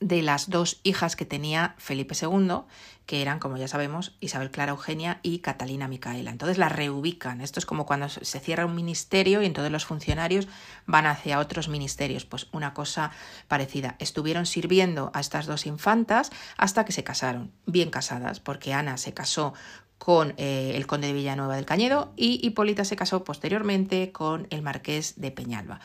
de 0.00 0.22
las 0.22 0.50
dos 0.50 0.80
hijas 0.82 1.16
que 1.16 1.24
tenía 1.24 1.74
Felipe 1.78 2.14
II, 2.20 2.62
que 3.06 3.22
eran, 3.22 3.38
como 3.38 3.56
ya 3.56 3.68
sabemos, 3.68 4.16
Isabel 4.20 4.50
Clara 4.50 4.72
Eugenia 4.72 5.18
y 5.22 5.38
Catalina 5.38 5.88
Micaela. 5.88 6.30
Entonces 6.30 6.58
las 6.58 6.72
reubican. 6.72 7.40
Esto 7.40 7.58
es 7.58 7.66
como 7.66 7.86
cuando 7.86 8.08
se 8.08 8.40
cierra 8.40 8.66
un 8.66 8.74
ministerio 8.74 9.42
y 9.42 9.46
entonces 9.46 9.72
los 9.72 9.86
funcionarios 9.86 10.46
van 10.86 11.06
hacia 11.06 11.38
otros 11.38 11.68
ministerios. 11.68 12.26
Pues 12.26 12.48
una 12.52 12.74
cosa 12.74 13.10
parecida. 13.48 13.96
Estuvieron 13.98 14.44
sirviendo 14.44 15.10
a 15.14 15.20
estas 15.20 15.46
dos 15.46 15.64
infantas 15.66 16.30
hasta 16.58 16.84
que 16.84 16.92
se 16.92 17.02
casaron, 17.02 17.50
bien 17.64 17.90
casadas, 17.90 18.40
porque 18.40 18.74
Ana 18.74 18.98
se 18.98 19.14
casó 19.14 19.54
con 19.96 20.34
eh, 20.36 20.72
el 20.74 20.86
conde 20.86 21.08
de 21.08 21.12
Villanueva 21.12 21.56
del 21.56 21.66
Cañedo 21.66 22.12
y 22.16 22.46
Hipólita 22.46 22.84
se 22.84 22.94
casó 22.94 23.24
posteriormente 23.24 24.12
con 24.12 24.46
el 24.50 24.62
marqués 24.62 25.20
de 25.20 25.30
Peñalba. 25.30 25.80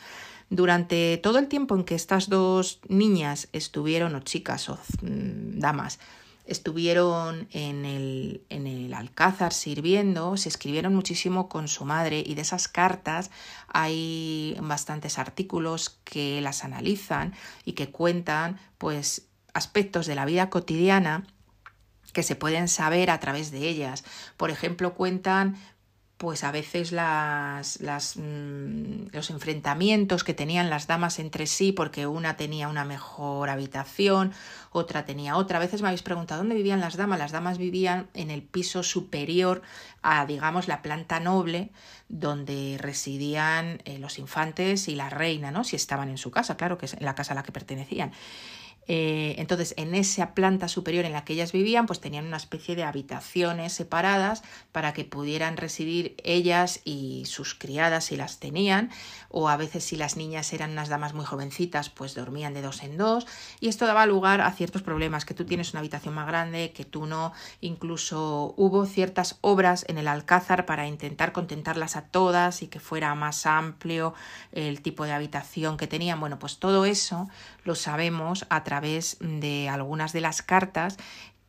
Durante 0.50 1.18
todo 1.18 1.38
el 1.38 1.48
tiempo 1.48 1.74
en 1.74 1.84
que 1.84 1.94
estas 1.94 2.28
dos 2.28 2.80
niñas 2.88 3.48
estuvieron, 3.52 4.14
o 4.14 4.20
chicas 4.20 4.68
o 4.68 4.78
mm, 5.02 5.58
damas, 5.58 5.98
estuvieron 6.46 7.48
en 7.52 7.84
el, 7.84 8.42
en 8.50 8.66
el 8.66 8.92
Alcázar 8.92 9.52
sirviendo, 9.52 10.36
se 10.36 10.50
escribieron 10.50 10.94
muchísimo 10.94 11.48
con 11.48 11.68
su 11.68 11.84
madre 11.84 12.22
y 12.24 12.34
de 12.34 12.42
esas 12.42 12.68
cartas 12.68 13.30
hay 13.68 14.56
bastantes 14.60 15.18
artículos 15.18 15.98
que 16.04 16.40
las 16.42 16.64
analizan 16.64 17.32
y 17.64 17.72
que 17.72 17.90
cuentan 17.90 18.58
pues 18.76 19.26
aspectos 19.54 20.06
de 20.06 20.14
la 20.14 20.26
vida 20.26 20.50
cotidiana 20.50 21.26
que 22.12 22.22
se 22.22 22.36
pueden 22.36 22.68
saber 22.68 23.10
a 23.10 23.18
través 23.20 23.50
de 23.50 23.68
ellas. 23.68 24.04
Por 24.36 24.50
ejemplo, 24.50 24.94
cuentan 24.94 25.56
pues 26.16 26.44
a 26.44 26.52
veces 26.52 26.92
las, 26.92 27.80
las, 27.80 28.16
mm, 28.16 29.08
los 29.12 29.30
enfrentamientos 29.30 30.22
que 30.22 30.32
tenían 30.32 30.70
las 30.70 30.86
damas 30.86 31.18
entre 31.18 31.46
sí, 31.46 31.72
porque 31.72 32.06
una 32.06 32.36
tenía 32.36 32.68
una 32.68 32.84
mejor 32.84 33.50
habitación, 33.50 34.32
otra 34.70 35.04
tenía 35.04 35.36
otra. 35.36 35.58
A 35.58 35.60
veces 35.60 35.82
me 35.82 35.88
habéis 35.88 36.02
preguntado 36.02 36.40
dónde 36.40 36.54
vivían 36.54 36.80
las 36.80 36.96
damas. 36.96 37.18
Las 37.18 37.32
damas 37.32 37.58
vivían 37.58 38.08
en 38.14 38.30
el 38.30 38.42
piso 38.42 38.82
superior 38.82 39.62
a, 40.02 40.24
digamos, 40.26 40.68
la 40.68 40.82
planta 40.82 41.18
noble, 41.18 41.70
donde 42.08 42.76
residían 42.78 43.80
eh, 43.84 43.98
los 43.98 44.18
infantes 44.18 44.86
y 44.88 44.94
la 44.94 45.10
reina, 45.10 45.50
¿no? 45.50 45.64
Si 45.64 45.74
estaban 45.74 46.10
en 46.10 46.18
su 46.18 46.30
casa, 46.30 46.56
claro 46.56 46.78
que 46.78 46.86
es 46.86 47.00
la 47.00 47.16
casa 47.16 47.32
a 47.32 47.36
la 47.36 47.42
que 47.42 47.52
pertenecían. 47.52 48.12
Eh, 48.86 49.34
entonces, 49.38 49.74
en 49.76 49.94
esa 49.94 50.34
planta 50.34 50.68
superior 50.68 51.04
en 51.04 51.12
la 51.12 51.24
que 51.24 51.32
ellas 51.32 51.52
vivían, 51.52 51.86
pues 51.86 52.00
tenían 52.00 52.26
una 52.26 52.36
especie 52.36 52.76
de 52.76 52.84
habitaciones 52.84 53.72
separadas 53.72 54.42
para 54.72 54.92
que 54.92 55.04
pudieran 55.04 55.56
residir 55.56 56.14
ellas 56.22 56.80
y 56.84 57.24
sus 57.26 57.54
criadas 57.54 58.04
si 58.04 58.16
las 58.16 58.40
tenían, 58.40 58.90
o 59.30 59.48
a 59.48 59.56
veces 59.56 59.84
si 59.84 59.96
las 59.96 60.16
niñas 60.16 60.52
eran 60.52 60.72
unas 60.72 60.88
damas 60.88 61.14
muy 61.14 61.24
jovencitas, 61.24 61.88
pues 61.88 62.14
dormían 62.14 62.54
de 62.54 62.62
dos 62.62 62.82
en 62.82 62.96
dos, 62.96 63.26
y 63.60 63.68
esto 63.68 63.86
daba 63.86 64.06
lugar 64.06 64.40
a 64.40 64.52
ciertos 64.52 64.82
problemas, 64.82 65.24
que 65.24 65.34
tú 65.34 65.44
tienes 65.44 65.72
una 65.72 65.80
habitación 65.80 66.14
más 66.14 66.26
grande, 66.26 66.72
que 66.72 66.84
tú 66.84 67.06
no, 67.06 67.32
incluso 67.60 68.54
hubo 68.56 68.86
ciertas 68.86 69.38
obras 69.40 69.84
en 69.88 69.98
el 69.98 70.08
Alcázar 70.08 70.66
para 70.66 70.86
intentar 70.86 71.32
contentarlas 71.32 71.96
a 71.96 72.02
todas 72.02 72.62
y 72.62 72.68
que 72.68 72.80
fuera 72.80 73.14
más 73.14 73.46
amplio 73.46 74.14
el 74.52 74.82
tipo 74.82 75.04
de 75.04 75.12
habitación 75.12 75.76
que 75.76 75.86
tenían. 75.86 76.20
Bueno, 76.20 76.38
pues 76.38 76.58
todo 76.58 76.84
eso 76.84 77.28
lo 77.64 77.74
sabemos 77.74 78.46
a 78.50 78.62
través 78.64 79.16
de 79.20 79.68
algunas 79.68 80.12
de 80.12 80.20
las 80.20 80.42
cartas 80.42 80.96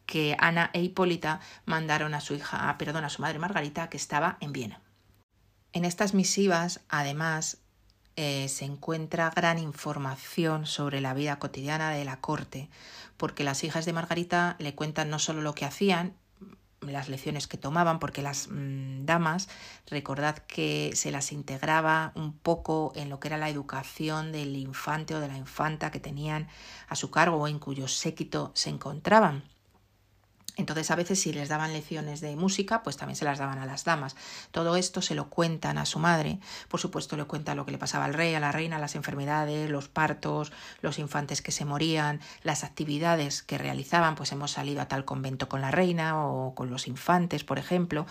que 0.05 0.35
Ana 0.39 0.69
e 0.73 0.81
Hipólita 0.81 1.39
mandaron 1.65 2.13
a 2.13 2.21
su 2.21 2.35
hija, 2.35 2.69
ah, 2.69 2.77
perdón, 2.77 3.03
a 3.03 3.09
su 3.09 3.21
madre 3.21 3.39
Margarita, 3.39 3.89
que 3.89 3.97
estaba 3.97 4.37
en 4.39 4.53
Viena. 4.53 4.81
En 5.73 5.83
estas 5.83 6.13
misivas, 6.13 6.81
además, 6.89 7.57
eh, 8.15 8.47
se 8.47 8.65
encuentra 8.65 9.31
gran 9.35 9.59
información 9.59 10.65
sobre 10.65 11.01
la 11.01 11.13
vida 11.13 11.37
cotidiana 11.37 11.91
de 11.91 12.05
la 12.05 12.21
corte, 12.21 12.69
porque 13.17 13.43
las 13.43 13.63
hijas 13.63 13.85
de 13.85 13.93
Margarita 13.93 14.55
le 14.59 14.73
cuentan 14.73 15.09
no 15.09 15.19
solo 15.19 15.41
lo 15.41 15.53
que 15.53 15.65
hacían, 15.65 16.15
las 16.91 17.09
lecciones 17.09 17.47
que 17.47 17.57
tomaban, 17.57 17.99
porque 17.99 18.21
las 18.21 18.47
mm, 18.49 19.05
damas, 19.05 19.49
recordad 19.87 20.37
que 20.39 20.91
se 20.93 21.11
las 21.11 21.31
integraba 21.31 22.11
un 22.15 22.33
poco 22.33 22.91
en 22.95 23.09
lo 23.09 23.19
que 23.19 23.27
era 23.27 23.37
la 23.37 23.49
educación 23.49 24.31
del 24.31 24.55
infante 24.55 25.15
o 25.15 25.19
de 25.19 25.27
la 25.27 25.37
infanta 25.37 25.91
que 25.91 25.99
tenían 25.99 26.47
a 26.87 26.95
su 26.95 27.11
cargo 27.11 27.37
o 27.37 27.47
en 27.47 27.59
cuyo 27.59 27.87
séquito 27.87 28.51
se 28.53 28.69
encontraban. 28.69 29.54
Entonces 30.55 30.89
a 30.91 30.95
veces 30.95 31.19
si 31.19 31.33
les 31.33 31.49
daban 31.49 31.73
lecciones 31.73 32.21
de 32.21 32.35
música, 32.35 32.83
pues 32.83 32.97
también 32.97 33.15
se 33.15 33.25
las 33.25 33.39
daban 33.39 33.59
a 33.59 33.65
las 33.65 33.83
damas. 33.83 34.15
Todo 34.51 34.75
esto 34.75 35.01
se 35.01 35.15
lo 35.15 35.29
cuentan 35.29 35.77
a 35.77 35.85
su 35.85 35.99
madre. 35.99 36.39
Por 36.69 36.79
supuesto 36.79 37.17
le 37.17 37.25
cuenta 37.25 37.55
lo 37.55 37.65
que 37.65 37.71
le 37.71 37.77
pasaba 37.77 38.05
al 38.05 38.13
rey, 38.13 38.33
a 38.35 38.39
la 38.39 38.51
reina, 38.51 38.79
las 38.79 38.95
enfermedades, 38.95 39.69
los 39.69 39.89
partos, 39.89 40.51
los 40.81 40.99
infantes 40.99 41.41
que 41.41 41.51
se 41.51 41.65
morían, 41.65 42.21
las 42.43 42.63
actividades 42.63 43.43
que 43.43 43.57
realizaban, 43.57 44.15
pues 44.15 44.31
hemos 44.31 44.51
salido 44.51 44.81
a 44.81 44.87
tal 44.87 45.05
convento 45.05 45.49
con 45.49 45.61
la 45.61 45.71
reina 45.71 46.25
o 46.25 46.55
con 46.55 46.69
los 46.69 46.87
infantes, 46.87 47.43
por 47.43 47.59
ejemplo. 47.59 48.05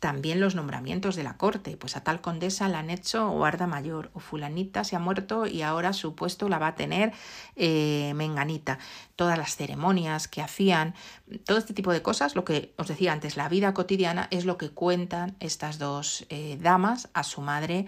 También 0.00 0.40
los 0.40 0.54
nombramientos 0.54 1.14
de 1.14 1.22
la 1.22 1.36
corte, 1.36 1.76
pues 1.76 1.94
a 1.94 2.02
tal 2.02 2.22
condesa 2.22 2.70
la 2.70 2.78
han 2.78 2.88
hecho 2.88 3.28
guarda 3.28 3.66
mayor, 3.66 4.10
o 4.14 4.20
fulanita 4.20 4.82
se 4.82 4.96
ha 4.96 4.98
muerto 4.98 5.46
y 5.46 5.60
ahora 5.60 5.92
su 5.92 6.14
puesto 6.14 6.48
la 6.48 6.58
va 6.58 6.68
a 6.68 6.74
tener 6.74 7.12
eh, 7.54 8.12
menganita. 8.16 8.78
Todas 9.14 9.36
las 9.36 9.56
ceremonias 9.56 10.26
que 10.26 10.40
hacían, 10.40 10.94
todo 11.44 11.58
este 11.58 11.74
tipo 11.74 11.92
de 11.92 12.00
cosas, 12.00 12.34
lo 12.34 12.46
que 12.46 12.72
os 12.78 12.88
decía 12.88 13.12
antes, 13.12 13.36
la 13.36 13.50
vida 13.50 13.74
cotidiana 13.74 14.26
es 14.30 14.46
lo 14.46 14.56
que 14.56 14.70
cuentan 14.70 15.36
estas 15.38 15.78
dos 15.78 16.24
eh, 16.30 16.56
damas 16.58 17.10
a 17.12 17.22
su 17.22 17.42
madre 17.42 17.84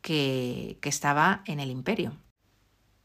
que, 0.00 0.78
que 0.80 0.88
estaba 0.88 1.42
en 1.46 1.58
el 1.58 1.70
imperio. 1.70 2.12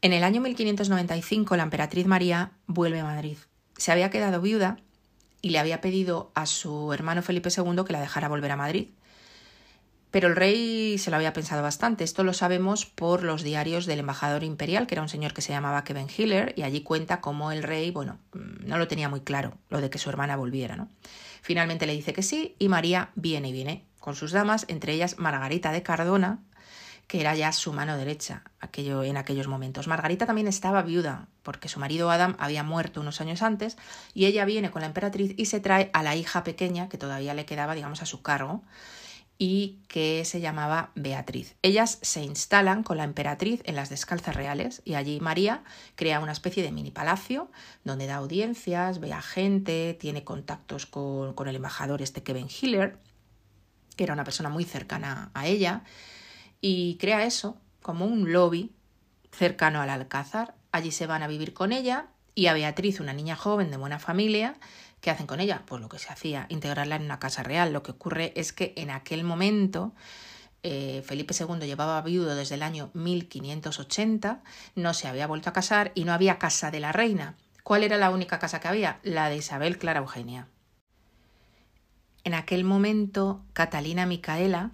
En 0.00 0.12
el 0.12 0.22
año 0.22 0.40
1595 0.40 1.56
la 1.56 1.64
emperatriz 1.64 2.06
María 2.06 2.52
vuelve 2.68 3.00
a 3.00 3.04
Madrid. 3.04 3.38
Se 3.76 3.90
había 3.90 4.10
quedado 4.10 4.40
viuda 4.40 4.76
y 5.44 5.50
le 5.50 5.58
había 5.58 5.82
pedido 5.82 6.32
a 6.34 6.46
su 6.46 6.90
hermano 6.94 7.20
Felipe 7.20 7.50
II 7.54 7.84
que 7.86 7.92
la 7.92 8.00
dejara 8.00 8.28
volver 8.30 8.50
a 8.50 8.56
Madrid. 8.56 8.88
Pero 10.10 10.28
el 10.28 10.36
rey 10.36 10.96
se 10.96 11.10
lo 11.10 11.16
había 11.16 11.34
pensado 11.34 11.62
bastante. 11.62 12.02
Esto 12.02 12.24
lo 12.24 12.32
sabemos 12.32 12.86
por 12.86 13.22
los 13.22 13.42
diarios 13.42 13.84
del 13.84 13.98
embajador 13.98 14.42
imperial, 14.42 14.86
que 14.86 14.94
era 14.94 15.02
un 15.02 15.10
señor 15.10 15.34
que 15.34 15.42
se 15.42 15.52
llamaba 15.52 15.84
Kevin 15.84 16.06
Hiller, 16.08 16.54
y 16.56 16.62
allí 16.62 16.80
cuenta 16.80 17.20
cómo 17.20 17.52
el 17.52 17.62
rey, 17.62 17.90
bueno, 17.90 18.18
mm, 18.32 18.66
no 18.66 18.78
lo 18.78 18.88
tenía 18.88 19.10
muy 19.10 19.20
claro, 19.20 19.58
lo 19.68 19.82
de 19.82 19.90
que 19.90 19.98
su 19.98 20.08
hermana 20.08 20.34
volviera, 20.36 20.76
¿no? 20.76 20.88
Finalmente 21.42 21.84
le 21.84 21.92
dice 21.92 22.14
que 22.14 22.22
sí, 22.22 22.56
y 22.58 22.68
María 22.68 23.10
viene 23.14 23.50
y 23.50 23.52
viene 23.52 23.84
con 24.00 24.16
sus 24.16 24.32
damas, 24.32 24.64
entre 24.68 24.94
ellas 24.94 25.18
Margarita 25.18 25.72
de 25.72 25.82
Cardona, 25.82 26.38
que 27.06 27.20
era 27.20 27.34
ya 27.34 27.52
su 27.52 27.72
mano 27.72 27.96
derecha 27.96 28.42
aquello, 28.60 29.02
en 29.02 29.16
aquellos 29.16 29.48
momentos. 29.48 29.86
Margarita 29.86 30.26
también 30.26 30.48
estaba 30.48 30.82
viuda, 30.82 31.28
porque 31.42 31.68
su 31.68 31.78
marido 31.80 32.10
Adam 32.10 32.36
había 32.38 32.62
muerto 32.62 33.00
unos 33.00 33.20
años 33.20 33.42
antes, 33.42 33.76
y 34.14 34.26
ella 34.26 34.44
viene 34.44 34.70
con 34.70 34.80
la 34.80 34.86
emperatriz 34.86 35.34
y 35.36 35.46
se 35.46 35.60
trae 35.60 35.90
a 35.92 36.02
la 36.02 36.16
hija 36.16 36.44
pequeña, 36.44 36.88
que 36.88 36.98
todavía 36.98 37.34
le 37.34 37.44
quedaba, 37.44 37.74
digamos, 37.74 38.02
a 38.02 38.06
su 38.06 38.22
cargo, 38.22 38.62
y 39.36 39.80
que 39.88 40.24
se 40.24 40.40
llamaba 40.40 40.90
Beatriz. 40.94 41.56
Ellas 41.62 41.98
se 42.02 42.22
instalan 42.22 42.82
con 42.82 42.96
la 42.96 43.04
emperatriz 43.04 43.62
en 43.64 43.74
las 43.74 43.90
descalzas 43.90 44.36
reales 44.36 44.80
y 44.84 44.94
allí 44.94 45.18
María 45.20 45.64
crea 45.96 46.20
una 46.20 46.32
especie 46.32 46.62
de 46.62 46.70
mini 46.70 46.92
palacio 46.92 47.50
donde 47.82 48.06
da 48.06 48.16
audiencias, 48.16 49.00
ve 49.00 49.12
a 49.12 49.22
gente, 49.22 49.96
tiene 49.98 50.22
contactos 50.22 50.86
con, 50.86 51.34
con 51.34 51.48
el 51.48 51.56
embajador 51.56 52.00
este 52.00 52.22
Kevin 52.22 52.48
Hiller, 52.48 52.96
que 53.96 54.04
era 54.04 54.14
una 54.14 54.24
persona 54.24 54.48
muy 54.48 54.64
cercana 54.64 55.30
a 55.34 55.46
ella, 55.48 55.82
y 56.66 56.96
crea 56.96 57.26
eso 57.26 57.58
como 57.82 58.06
un 58.06 58.32
lobby 58.32 58.72
cercano 59.30 59.82
al 59.82 59.90
Alcázar. 59.90 60.54
Allí 60.72 60.92
se 60.92 61.06
van 61.06 61.22
a 61.22 61.26
vivir 61.26 61.52
con 61.52 61.72
ella 61.72 62.06
y 62.34 62.46
a 62.46 62.54
Beatriz, 62.54 63.00
una 63.00 63.12
niña 63.12 63.36
joven 63.36 63.70
de 63.70 63.76
buena 63.76 63.98
familia, 63.98 64.56
¿qué 65.02 65.10
hacen 65.10 65.26
con 65.26 65.40
ella? 65.40 65.64
Pues 65.66 65.82
lo 65.82 65.90
que 65.90 65.98
se 65.98 66.10
hacía, 66.10 66.46
integrarla 66.48 66.96
en 66.96 67.02
una 67.02 67.18
casa 67.18 67.42
real. 67.42 67.74
Lo 67.74 67.82
que 67.82 67.90
ocurre 67.90 68.32
es 68.34 68.54
que 68.54 68.72
en 68.78 68.88
aquel 68.88 69.24
momento 69.24 69.92
eh, 70.62 71.02
Felipe 71.04 71.34
II 71.38 71.66
llevaba 71.66 72.00
viudo 72.00 72.34
desde 72.34 72.54
el 72.54 72.62
año 72.62 72.90
1580, 72.94 74.42
no 74.74 74.94
se 74.94 75.06
había 75.06 75.26
vuelto 75.26 75.50
a 75.50 75.52
casar 75.52 75.92
y 75.94 76.04
no 76.04 76.14
había 76.14 76.38
casa 76.38 76.70
de 76.70 76.80
la 76.80 76.92
reina. 76.92 77.36
¿Cuál 77.62 77.84
era 77.84 77.98
la 77.98 78.08
única 78.08 78.38
casa 78.38 78.60
que 78.60 78.68
había? 78.68 79.00
La 79.02 79.28
de 79.28 79.36
Isabel 79.36 79.76
Clara 79.76 80.00
Eugenia. 80.00 80.48
En 82.24 82.32
aquel 82.32 82.64
momento, 82.64 83.42
Catalina 83.52 84.06
Micaela, 84.06 84.70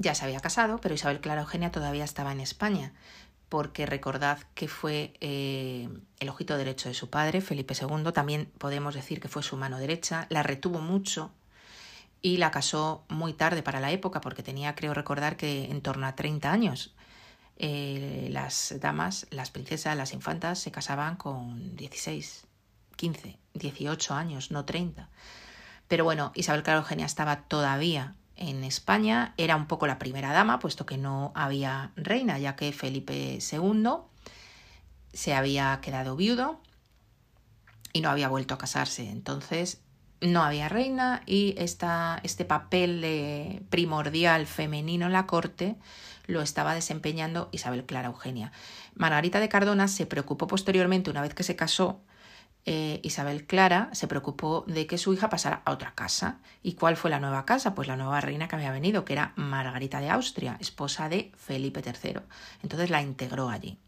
ya 0.00 0.14
se 0.14 0.24
había 0.24 0.40
casado, 0.40 0.80
pero 0.80 0.94
Isabel 0.94 1.20
Clara 1.20 1.42
Eugenia 1.42 1.70
todavía 1.70 2.04
estaba 2.04 2.32
en 2.32 2.40
España, 2.40 2.92
porque 3.50 3.84
recordad 3.84 4.38
que 4.54 4.66
fue 4.66 5.12
eh, 5.20 5.88
el 6.18 6.28
ojito 6.30 6.56
derecho 6.56 6.88
de 6.88 6.94
su 6.94 7.10
padre, 7.10 7.42
Felipe 7.42 7.74
II, 7.78 8.10
también 8.12 8.46
podemos 8.56 8.94
decir 8.94 9.20
que 9.20 9.28
fue 9.28 9.42
su 9.42 9.56
mano 9.58 9.78
derecha, 9.78 10.26
la 10.30 10.42
retuvo 10.42 10.80
mucho 10.80 11.30
y 12.22 12.38
la 12.38 12.50
casó 12.50 13.04
muy 13.08 13.34
tarde 13.34 13.62
para 13.62 13.78
la 13.78 13.90
época, 13.90 14.22
porque 14.22 14.42
tenía, 14.42 14.74
creo 14.74 14.94
recordar, 14.94 15.36
que 15.36 15.64
en 15.64 15.82
torno 15.82 16.06
a 16.06 16.16
30 16.16 16.50
años. 16.50 16.94
Eh, 17.58 18.28
las 18.30 18.74
damas, 18.80 19.26
las 19.30 19.50
princesas, 19.50 19.94
las 19.94 20.14
infantas 20.14 20.58
se 20.58 20.70
casaban 20.70 21.16
con 21.16 21.76
16, 21.76 22.46
15, 22.96 23.36
18 23.52 24.14
años, 24.14 24.50
no 24.50 24.64
30. 24.64 25.10
Pero 25.88 26.04
bueno, 26.04 26.32
Isabel 26.34 26.62
Clara 26.62 26.78
Eugenia 26.78 27.04
estaba 27.04 27.42
todavía 27.42 28.14
en 28.36 28.64
España 28.64 29.34
era 29.36 29.56
un 29.56 29.66
poco 29.66 29.86
la 29.86 29.98
primera 29.98 30.32
dama, 30.32 30.58
puesto 30.58 30.86
que 30.86 30.96
no 30.96 31.32
había 31.34 31.92
reina, 31.96 32.38
ya 32.38 32.56
que 32.56 32.72
Felipe 32.72 33.38
II 33.52 33.88
se 35.12 35.34
había 35.34 35.78
quedado 35.82 36.16
viudo 36.16 36.60
y 37.92 38.00
no 38.00 38.10
había 38.10 38.28
vuelto 38.28 38.54
a 38.54 38.58
casarse. 38.58 39.10
Entonces 39.10 39.80
no 40.20 40.42
había 40.42 40.68
reina 40.68 41.22
y 41.26 41.54
esta, 41.58 42.20
este 42.22 42.44
papel 42.44 43.64
primordial 43.70 44.46
femenino 44.46 45.06
en 45.06 45.12
la 45.12 45.26
corte 45.26 45.76
lo 46.26 46.42
estaba 46.42 46.74
desempeñando 46.74 47.48
Isabel 47.52 47.84
Clara 47.84 48.08
Eugenia. 48.08 48.52
Margarita 48.94 49.40
de 49.40 49.48
Cardona 49.48 49.88
se 49.88 50.06
preocupó 50.06 50.46
posteriormente, 50.46 51.10
una 51.10 51.22
vez 51.22 51.34
que 51.34 51.42
se 51.42 51.56
casó, 51.56 52.00
eh, 52.66 53.00
Isabel 53.02 53.46
Clara 53.46 53.88
se 53.92 54.06
preocupó 54.06 54.64
de 54.66 54.86
que 54.86 54.98
su 54.98 55.12
hija 55.12 55.30
pasara 55.30 55.62
a 55.64 55.72
otra 55.72 55.94
casa. 55.94 56.38
¿Y 56.62 56.74
cuál 56.74 56.96
fue 56.96 57.10
la 57.10 57.20
nueva 57.20 57.44
casa? 57.46 57.74
Pues 57.74 57.88
la 57.88 57.96
nueva 57.96 58.20
reina 58.20 58.48
que 58.48 58.56
había 58.56 58.72
venido, 58.72 59.04
que 59.04 59.14
era 59.14 59.32
Margarita 59.36 60.00
de 60.00 60.10
Austria, 60.10 60.56
esposa 60.60 61.08
de 61.08 61.32
Felipe 61.36 61.82
III. 61.84 62.20
Entonces 62.62 62.90
la 62.90 63.02
integró 63.02 63.48
allí. 63.48 63.78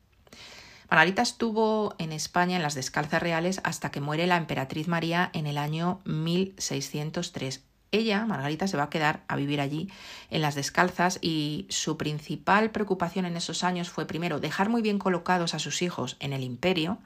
Margarita 0.90 1.22
estuvo 1.22 1.94
en 1.96 2.12
España 2.12 2.56
en 2.56 2.62
las 2.62 2.74
descalzas 2.74 3.22
reales 3.22 3.60
hasta 3.64 3.90
que 3.90 4.02
muere 4.02 4.26
la 4.26 4.36
emperatriz 4.36 4.88
María 4.88 5.30
en 5.32 5.46
el 5.46 5.56
año 5.56 6.00
1603. 6.04 7.64
Ella, 7.92 8.24
Margarita, 8.26 8.66
se 8.66 8.76
va 8.76 8.84
a 8.84 8.90
quedar 8.90 9.22
a 9.28 9.36
vivir 9.36 9.60
allí 9.60 9.90
en 10.30 10.42
las 10.42 10.54
descalzas 10.54 11.18
y 11.20 11.66
su 11.68 11.98
principal 11.98 12.70
preocupación 12.70 13.26
en 13.26 13.36
esos 13.36 13.64
años 13.64 13.90
fue 13.90 14.06
primero 14.06 14.40
dejar 14.40 14.70
muy 14.70 14.80
bien 14.82 14.98
colocados 14.98 15.54
a 15.54 15.58
sus 15.58 15.82
hijos 15.82 16.16
en 16.20 16.32
el 16.32 16.42
imperio, 16.42 16.98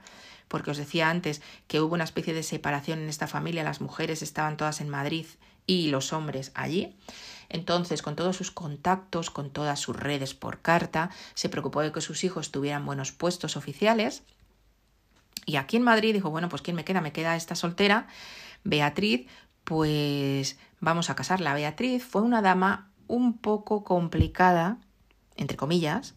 porque 0.48 0.70
os 0.70 0.76
decía 0.76 1.11
antes 1.11 1.42
que 1.66 1.80
hubo 1.80 1.94
una 1.94 2.04
especie 2.04 2.35
de 2.35 2.42
separación 2.42 3.00
en 3.00 3.09
esta 3.09 3.26
familia, 3.26 3.64
las 3.64 3.80
mujeres 3.80 4.22
estaban 4.22 4.56
todas 4.56 4.80
en 4.80 4.88
Madrid 4.88 5.26
y 5.66 5.88
los 5.88 6.12
hombres 6.12 6.52
allí. 6.54 6.96
Entonces, 7.48 8.02
con 8.02 8.16
todos 8.16 8.37
sus 8.37 8.50
contactos, 8.50 9.30
con 9.30 9.50
todas 9.50 9.78
sus 9.78 9.96
redes 9.96 10.35
por 10.35 10.61
carta, 10.61 11.11
se 11.35 11.48
preocupó 11.48 11.80
de 11.80 11.92
que 11.92 12.00
sus 12.00 12.24
hijos 12.24 12.50
tuvieran 12.50 12.87
buenos 12.87 13.12
puestos 13.12 13.56
oficiales. 13.56 14.22
Y 15.44 15.56
aquí 15.56 15.76
en 15.76 15.82
Madrid 15.82 16.12
dijo, 16.12 16.30
bueno, 16.30 16.48
pues 16.48 16.62
¿quién 16.62 16.76
me 16.76 16.85
queda? 16.85 17.00
Me 17.00 17.12
queda 17.12 17.37
esta 17.37 17.54
soltera, 17.54 18.09
Beatriz, 18.64 19.28
pues 19.64 20.59
vamos 20.80 21.11
a 21.11 21.14
casarla. 21.14 21.54
Beatriz 21.54 22.04
fue 22.04 22.22
una 22.22 22.42
dama 22.42 22.90
un 23.06 23.38
poco 23.38 23.85
complicada, 23.85 24.78
entre 25.37 25.56
comillas, 25.56 26.14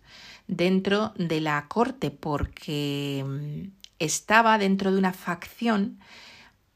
dentro 0.47 1.13
de 1.15 1.41
la 1.41 1.67
corte, 1.67 2.09
porque 2.09 3.23
mm, 3.25 3.78
estaba 3.99 4.57
dentro 4.57 4.91
de 4.91 4.97
una 4.97 5.13
facción 5.13 5.99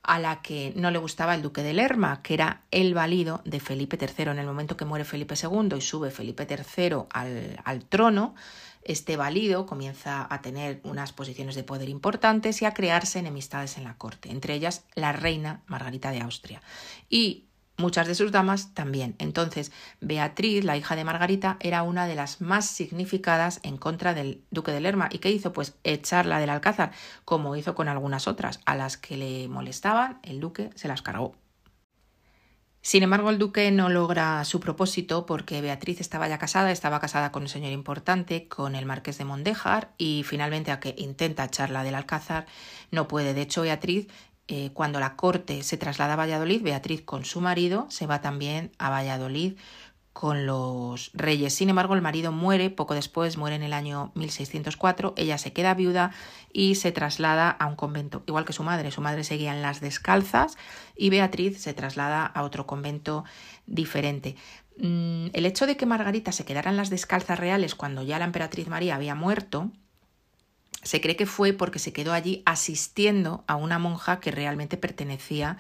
a 0.03 0.19
la 0.19 0.41
que 0.41 0.73
no 0.75 0.91
le 0.91 0.99
gustaba 0.99 1.33
el 1.33 1.41
duque 1.41 1.63
de 1.63 1.73
Lerma, 1.73 2.21
que 2.21 2.33
era 2.33 2.63
el 2.71 2.93
valido 2.93 3.41
de 3.45 3.61
Felipe 3.61 3.97
III. 3.97 4.31
En 4.31 4.39
el 4.39 4.45
momento 4.45 4.75
que 4.75 4.83
muere 4.83 5.05
Felipe 5.05 5.35
II 5.41 5.77
y 5.77 5.81
sube 5.81 6.11
Felipe 6.11 6.45
III 6.45 7.05
al, 7.09 7.61
al 7.63 7.85
trono, 7.85 8.35
este 8.83 9.15
valido 9.15 9.65
comienza 9.65 10.27
a 10.29 10.41
tener 10.41 10.81
unas 10.83 11.13
posiciones 11.13 11.55
de 11.55 11.63
poder 11.63 11.87
importantes 11.87 12.61
y 12.61 12.65
a 12.65 12.73
crearse 12.73 13.19
enemistades 13.19 13.77
en 13.77 13.85
la 13.85 13.97
corte, 13.97 14.29
entre 14.29 14.55
ellas 14.55 14.83
la 14.93 15.13
reina 15.13 15.63
Margarita 15.67 16.11
de 16.11 16.19
Austria. 16.19 16.61
Y 17.09 17.45
muchas 17.77 18.07
de 18.07 18.15
sus 18.15 18.31
damas 18.31 18.73
también. 18.73 19.15
Entonces, 19.19 19.71
Beatriz, 20.01 20.63
la 20.63 20.77
hija 20.77 20.95
de 20.95 21.03
Margarita, 21.03 21.57
era 21.59 21.83
una 21.83 22.07
de 22.07 22.15
las 22.15 22.41
más 22.41 22.65
significadas 22.65 23.59
en 23.63 23.77
contra 23.77 24.13
del 24.13 24.43
duque 24.51 24.71
de 24.71 24.81
Lerma. 24.81 25.09
¿Y 25.11 25.19
qué 25.19 25.31
hizo? 25.31 25.53
Pues 25.53 25.75
echarla 25.83 26.39
del 26.39 26.49
alcázar, 26.49 26.91
como 27.25 27.55
hizo 27.55 27.75
con 27.75 27.87
algunas 27.87 28.27
otras, 28.27 28.59
a 28.65 28.75
las 28.75 28.97
que 28.97 29.17
le 29.17 29.47
molestaban, 29.47 30.19
el 30.23 30.39
duque 30.39 30.69
se 30.75 30.87
las 30.87 31.01
cargó. 31.01 31.35
Sin 32.85 33.01
embargo, 33.01 33.29
el 33.29 33.39
duque 33.39 33.71
no 33.71 33.87
logra 33.87 34.43
su 34.43 34.59
propósito 34.59 35.25
porque 35.25 35.61
Beatriz 35.61 36.01
estaba 36.01 36.27
ya 36.27 36.37
casada, 36.37 36.69
estaba 36.69 36.99
casada 36.99 37.31
con 37.31 37.43
un 37.43 37.47
señor 37.47 37.71
importante, 37.71 38.49
con 38.49 38.75
el 38.75 38.85
marqués 38.85 39.17
de 39.17 39.23
Mondéjar, 39.23 39.93
y 39.97 40.23
finalmente, 40.25 40.69
a 40.69 40.81
que 40.81 40.93
intenta 40.97 41.45
echarla 41.45 41.85
del 41.85 41.95
alcázar, 41.95 42.45
no 42.91 43.07
puede. 43.07 43.33
De 43.33 43.41
hecho, 43.41 43.61
Beatriz 43.61 44.07
eh, 44.47 44.71
cuando 44.73 44.99
la 44.99 45.15
corte 45.15 45.63
se 45.63 45.77
traslada 45.77 46.13
a 46.13 46.17
Valladolid, 46.17 46.61
Beatriz 46.61 47.01
con 47.01 47.25
su 47.25 47.39
marido 47.41 47.87
se 47.89 48.07
va 48.07 48.21
también 48.21 48.71
a 48.77 48.89
Valladolid 48.89 49.53
con 50.13 50.45
los 50.45 51.09
reyes. 51.13 51.53
Sin 51.53 51.69
embargo, 51.69 51.95
el 51.95 52.01
marido 52.01 52.31
muere, 52.31 52.69
poco 52.69 52.93
después 52.93 53.35
muere 53.37 53.55
en 53.55 53.63
el 53.63 53.73
año 53.73 54.11
1604, 54.13 55.15
ella 55.17 55.39
se 55.39 55.53
queda 55.53 55.73
viuda 55.73 56.11
y 56.53 56.75
se 56.75 56.91
traslada 56.91 57.49
a 57.49 57.65
un 57.65 57.75
convento, 57.75 58.23
igual 58.27 58.45
que 58.45 58.53
su 58.53 58.63
madre. 58.63 58.91
Su 58.91 59.01
madre 59.01 59.23
seguía 59.23 59.55
en 59.55 59.63
las 59.63 59.81
descalzas 59.81 60.55
y 60.95 61.09
Beatriz 61.09 61.59
se 61.59 61.73
traslada 61.73 62.25
a 62.25 62.43
otro 62.43 62.67
convento 62.67 63.25
diferente. 63.65 64.35
Mm, 64.77 65.27
el 65.33 65.45
hecho 65.45 65.65
de 65.65 65.77
que 65.77 65.85
Margarita 65.85 66.31
se 66.31 66.45
quedara 66.45 66.69
en 66.69 66.77
las 66.77 66.89
descalzas 66.89 67.39
reales 67.39 67.75
cuando 67.75 68.03
ya 68.03 68.19
la 68.19 68.25
emperatriz 68.25 68.67
María 68.67 68.95
había 68.95 69.15
muerto, 69.15 69.71
se 70.83 71.01
cree 71.01 71.15
que 71.15 71.25
fue 71.25 71.53
porque 71.53 71.79
se 71.79 71.93
quedó 71.93 72.13
allí 72.13 72.43
asistiendo 72.45 73.43
a 73.47 73.55
una 73.55 73.79
monja 73.79 74.19
que 74.19 74.31
realmente 74.31 74.77
pertenecía 74.77 75.57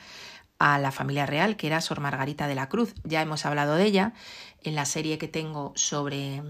a 0.59 0.79
la 0.79 0.91
familia 0.91 1.25
real, 1.25 1.57
que 1.57 1.67
era 1.67 1.81
Sor 1.81 1.99
Margarita 1.99 2.47
de 2.47 2.55
la 2.55 2.69
Cruz. 2.69 2.93
Ya 3.03 3.21
hemos 3.21 3.45
hablado 3.45 3.75
de 3.75 3.85
ella 3.85 4.13
en 4.63 4.75
la 4.75 4.85
serie 4.85 5.17
que 5.17 5.27
tengo 5.27 5.73
sobre 5.75 6.41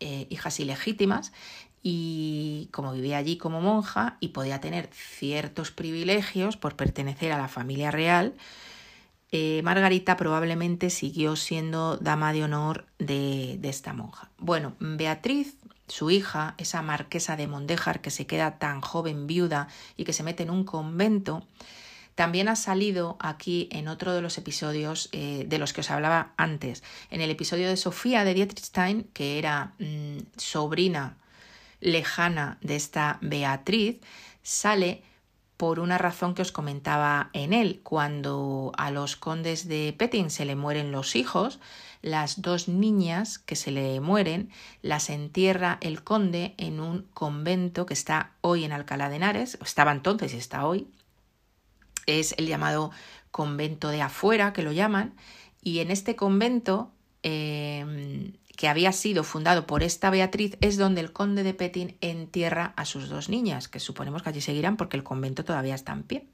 eh, 0.00 0.26
hijas 0.30 0.58
ilegítimas 0.60 1.32
y 1.82 2.68
como 2.72 2.92
vivía 2.92 3.18
allí 3.18 3.36
como 3.36 3.60
monja 3.60 4.16
y 4.20 4.28
podía 4.28 4.60
tener 4.60 4.88
ciertos 4.92 5.70
privilegios 5.70 6.56
por 6.56 6.76
pertenecer 6.76 7.32
a 7.32 7.38
la 7.38 7.48
familia 7.48 7.90
real, 7.90 8.34
eh, 9.32 9.60
Margarita 9.62 10.16
probablemente 10.16 10.88
siguió 10.88 11.36
siendo 11.36 11.98
dama 11.98 12.32
de 12.32 12.44
honor 12.44 12.86
de 12.98 13.60
esta 13.62 13.92
monja. 13.92 14.30
Bueno, 14.38 14.74
Beatriz 14.80 15.56
su 15.88 16.10
hija, 16.10 16.54
esa 16.58 16.82
marquesa 16.82 17.36
de 17.36 17.46
Mondejar 17.46 18.00
que 18.00 18.10
se 18.10 18.26
queda 18.26 18.58
tan 18.58 18.80
joven 18.80 19.26
viuda 19.26 19.68
y 19.96 20.04
que 20.04 20.12
se 20.12 20.22
mete 20.22 20.42
en 20.42 20.50
un 20.50 20.64
convento, 20.64 21.46
también 22.14 22.48
ha 22.48 22.56
salido 22.56 23.16
aquí 23.20 23.68
en 23.70 23.86
otro 23.86 24.12
de 24.12 24.20
los 24.20 24.38
episodios 24.38 25.08
eh, 25.12 25.44
de 25.46 25.58
los 25.58 25.72
que 25.72 25.82
os 25.82 25.90
hablaba 25.90 26.32
antes, 26.36 26.82
en 27.10 27.20
el 27.20 27.30
episodio 27.30 27.68
de 27.68 27.76
Sofía 27.76 28.24
de 28.24 28.34
Dietrich 28.34 28.64
Stein, 28.64 29.04
que 29.12 29.38
era 29.38 29.72
mm, 29.78 30.18
sobrina 30.36 31.16
lejana 31.80 32.58
de 32.60 32.74
esta 32.74 33.18
Beatriz, 33.20 33.98
sale 34.42 35.02
por 35.58 35.80
una 35.80 35.98
razón 35.98 36.34
que 36.34 36.42
os 36.42 36.52
comentaba 36.52 37.28
en 37.34 37.52
él. 37.52 37.80
Cuando 37.82 38.72
a 38.78 38.90
los 38.90 39.16
condes 39.16 39.68
de 39.68 39.92
Petting 39.98 40.30
se 40.30 40.44
le 40.44 40.56
mueren 40.56 40.92
los 40.92 41.16
hijos, 41.16 41.58
las 42.00 42.40
dos 42.40 42.68
niñas 42.68 43.40
que 43.40 43.56
se 43.56 43.72
le 43.72 44.00
mueren 44.00 44.50
las 44.82 45.10
entierra 45.10 45.76
el 45.80 46.04
conde 46.04 46.54
en 46.58 46.78
un 46.78 47.02
convento 47.12 47.86
que 47.86 47.94
está 47.94 48.32
hoy 48.40 48.64
en 48.64 48.72
Alcalá 48.72 49.10
de 49.10 49.16
Henares, 49.16 49.58
estaba 49.60 49.90
entonces 49.90 50.32
y 50.32 50.36
está 50.36 50.64
hoy, 50.64 50.86
es 52.06 52.36
el 52.38 52.46
llamado 52.46 52.92
convento 53.32 53.88
de 53.88 54.00
afuera, 54.00 54.52
que 54.52 54.62
lo 54.62 54.70
llaman, 54.70 55.14
y 55.60 55.80
en 55.80 55.90
este 55.90 56.14
convento, 56.14 56.92
em, 57.24 58.32
que 58.58 58.66
había 58.66 58.90
sido 58.90 59.22
fundado 59.22 59.68
por 59.68 59.84
esta 59.84 60.10
Beatriz, 60.10 60.58
es 60.60 60.76
donde 60.76 61.00
el 61.00 61.12
conde 61.12 61.44
de 61.44 61.54
Petín 61.54 61.96
entierra 62.00 62.72
a 62.74 62.86
sus 62.86 63.08
dos 63.08 63.28
niñas, 63.28 63.68
que 63.68 63.78
suponemos 63.78 64.24
que 64.24 64.30
allí 64.30 64.40
seguirán 64.40 64.76
porque 64.76 64.96
el 64.96 65.04
convento 65.04 65.44
todavía 65.44 65.76
está 65.76 65.92
en 65.92 66.02
pie. 66.02 66.26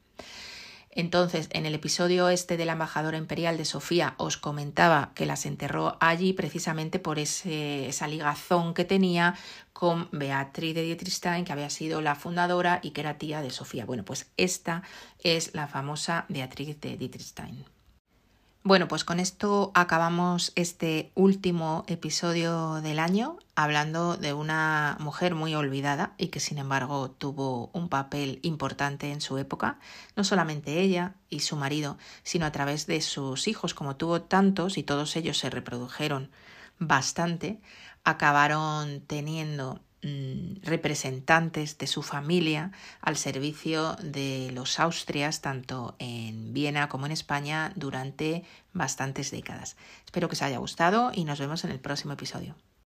Entonces, 0.90 1.48
en 1.52 1.66
el 1.66 1.74
episodio 1.74 2.30
este 2.30 2.56
de 2.56 2.64
la 2.64 2.72
embajadora 2.72 3.18
imperial 3.18 3.58
de 3.58 3.66
Sofía 3.66 4.14
os 4.16 4.38
comentaba 4.38 5.12
que 5.14 5.26
las 5.26 5.44
enterró 5.44 5.98
allí 6.00 6.32
precisamente 6.32 6.98
por 6.98 7.18
esa 7.18 8.06
ligazón 8.08 8.72
que 8.72 8.86
tenía 8.86 9.34
con 9.74 10.08
Beatriz 10.10 10.74
de 10.74 10.82
Dietrichstein, 10.82 11.44
que 11.44 11.52
había 11.52 11.68
sido 11.68 12.00
la 12.00 12.14
fundadora 12.14 12.80
y 12.82 12.92
que 12.92 13.02
era 13.02 13.18
tía 13.18 13.42
de 13.42 13.50
Sofía. 13.50 13.84
Bueno, 13.84 14.02
pues 14.02 14.30
esta 14.38 14.82
es 15.22 15.54
la 15.54 15.68
famosa 15.68 16.24
Beatriz 16.30 16.80
de 16.80 16.96
Dietrichstein. 16.96 17.73
Bueno, 18.66 18.88
pues 18.88 19.04
con 19.04 19.20
esto 19.20 19.72
acabamos 19.74 20.50
este 20.54 21.12
último 21.14 21.84
episodio 21.86 22.80
del 22.80 22.98
año 22.98 23.36
hablando 23.54 24.16
de 24.16 24.32
una 24.32 24.96
mujer 25.00 25.34
muy 25.34 25.54
olvidada 25.54 26.14
y 26.16 26.28
que 26.28 26.40
sin 26.40 26.56
embargo 26.56 27.10
tuvo 27.10 27.68
un 27.74 27.90
papel 27.90 28.38
importante 28.42 29.12
en 29.12 29.20
su 29.20 29.36
época, 29.36 29.78
no 30.16 30.24
solamente 30.24 30.80
ella 30.80 31.14
y 31.28 31.40
su 31.40 31.56
marido, 31.56 31.98
sino 32.22 32.46
a 32.46 32.52
través 32.52 32.86
de 32.86 33.02
sus 33.02 33.48
hijos, 33.48 33.74
como 33.74 33.96
tuvo 33.96 34.22
tantos 34.22 34.78
y 34.78 34.82
todos 34.82 35.14
ellos 35.16 35.36
se 35.36 35.50
reprodujeron 35.50 36.30
bastante, 36.78 37.60
acabaron 38.02 39.02
teniendo 39.02 39.82
representantes 40.62 41.78
de 41.78 41.86
su 41.86 42.02
familia 42.02 42.72
al 43.00 43.16
servicio 43.16 43.96
de 44.02 44.50
los 44.52 44.78
Austrias, 44.80 45.40
tanto 45.40 45.96
en 45.98 46.52
Viena 46.52 46.88
como 46.88 47.06
en 47.06 47.12
España, 47.12 47.72
durante 47.76 48.44
bastantes 48.72 49.30
décadas. 49.30 49.76
Espero 50.04 50.28
que 50.28 50.34
os 50.34 50.42
haya 50.42 50.58
gustado 50.58 51.10
y 51.14 51.24
nos 51.24 51.38
vemos 51.38 51.64
en 51.64 51.70
el 51.70 51.80
próximo 51.80 52.12
episodio. 52.12 52.54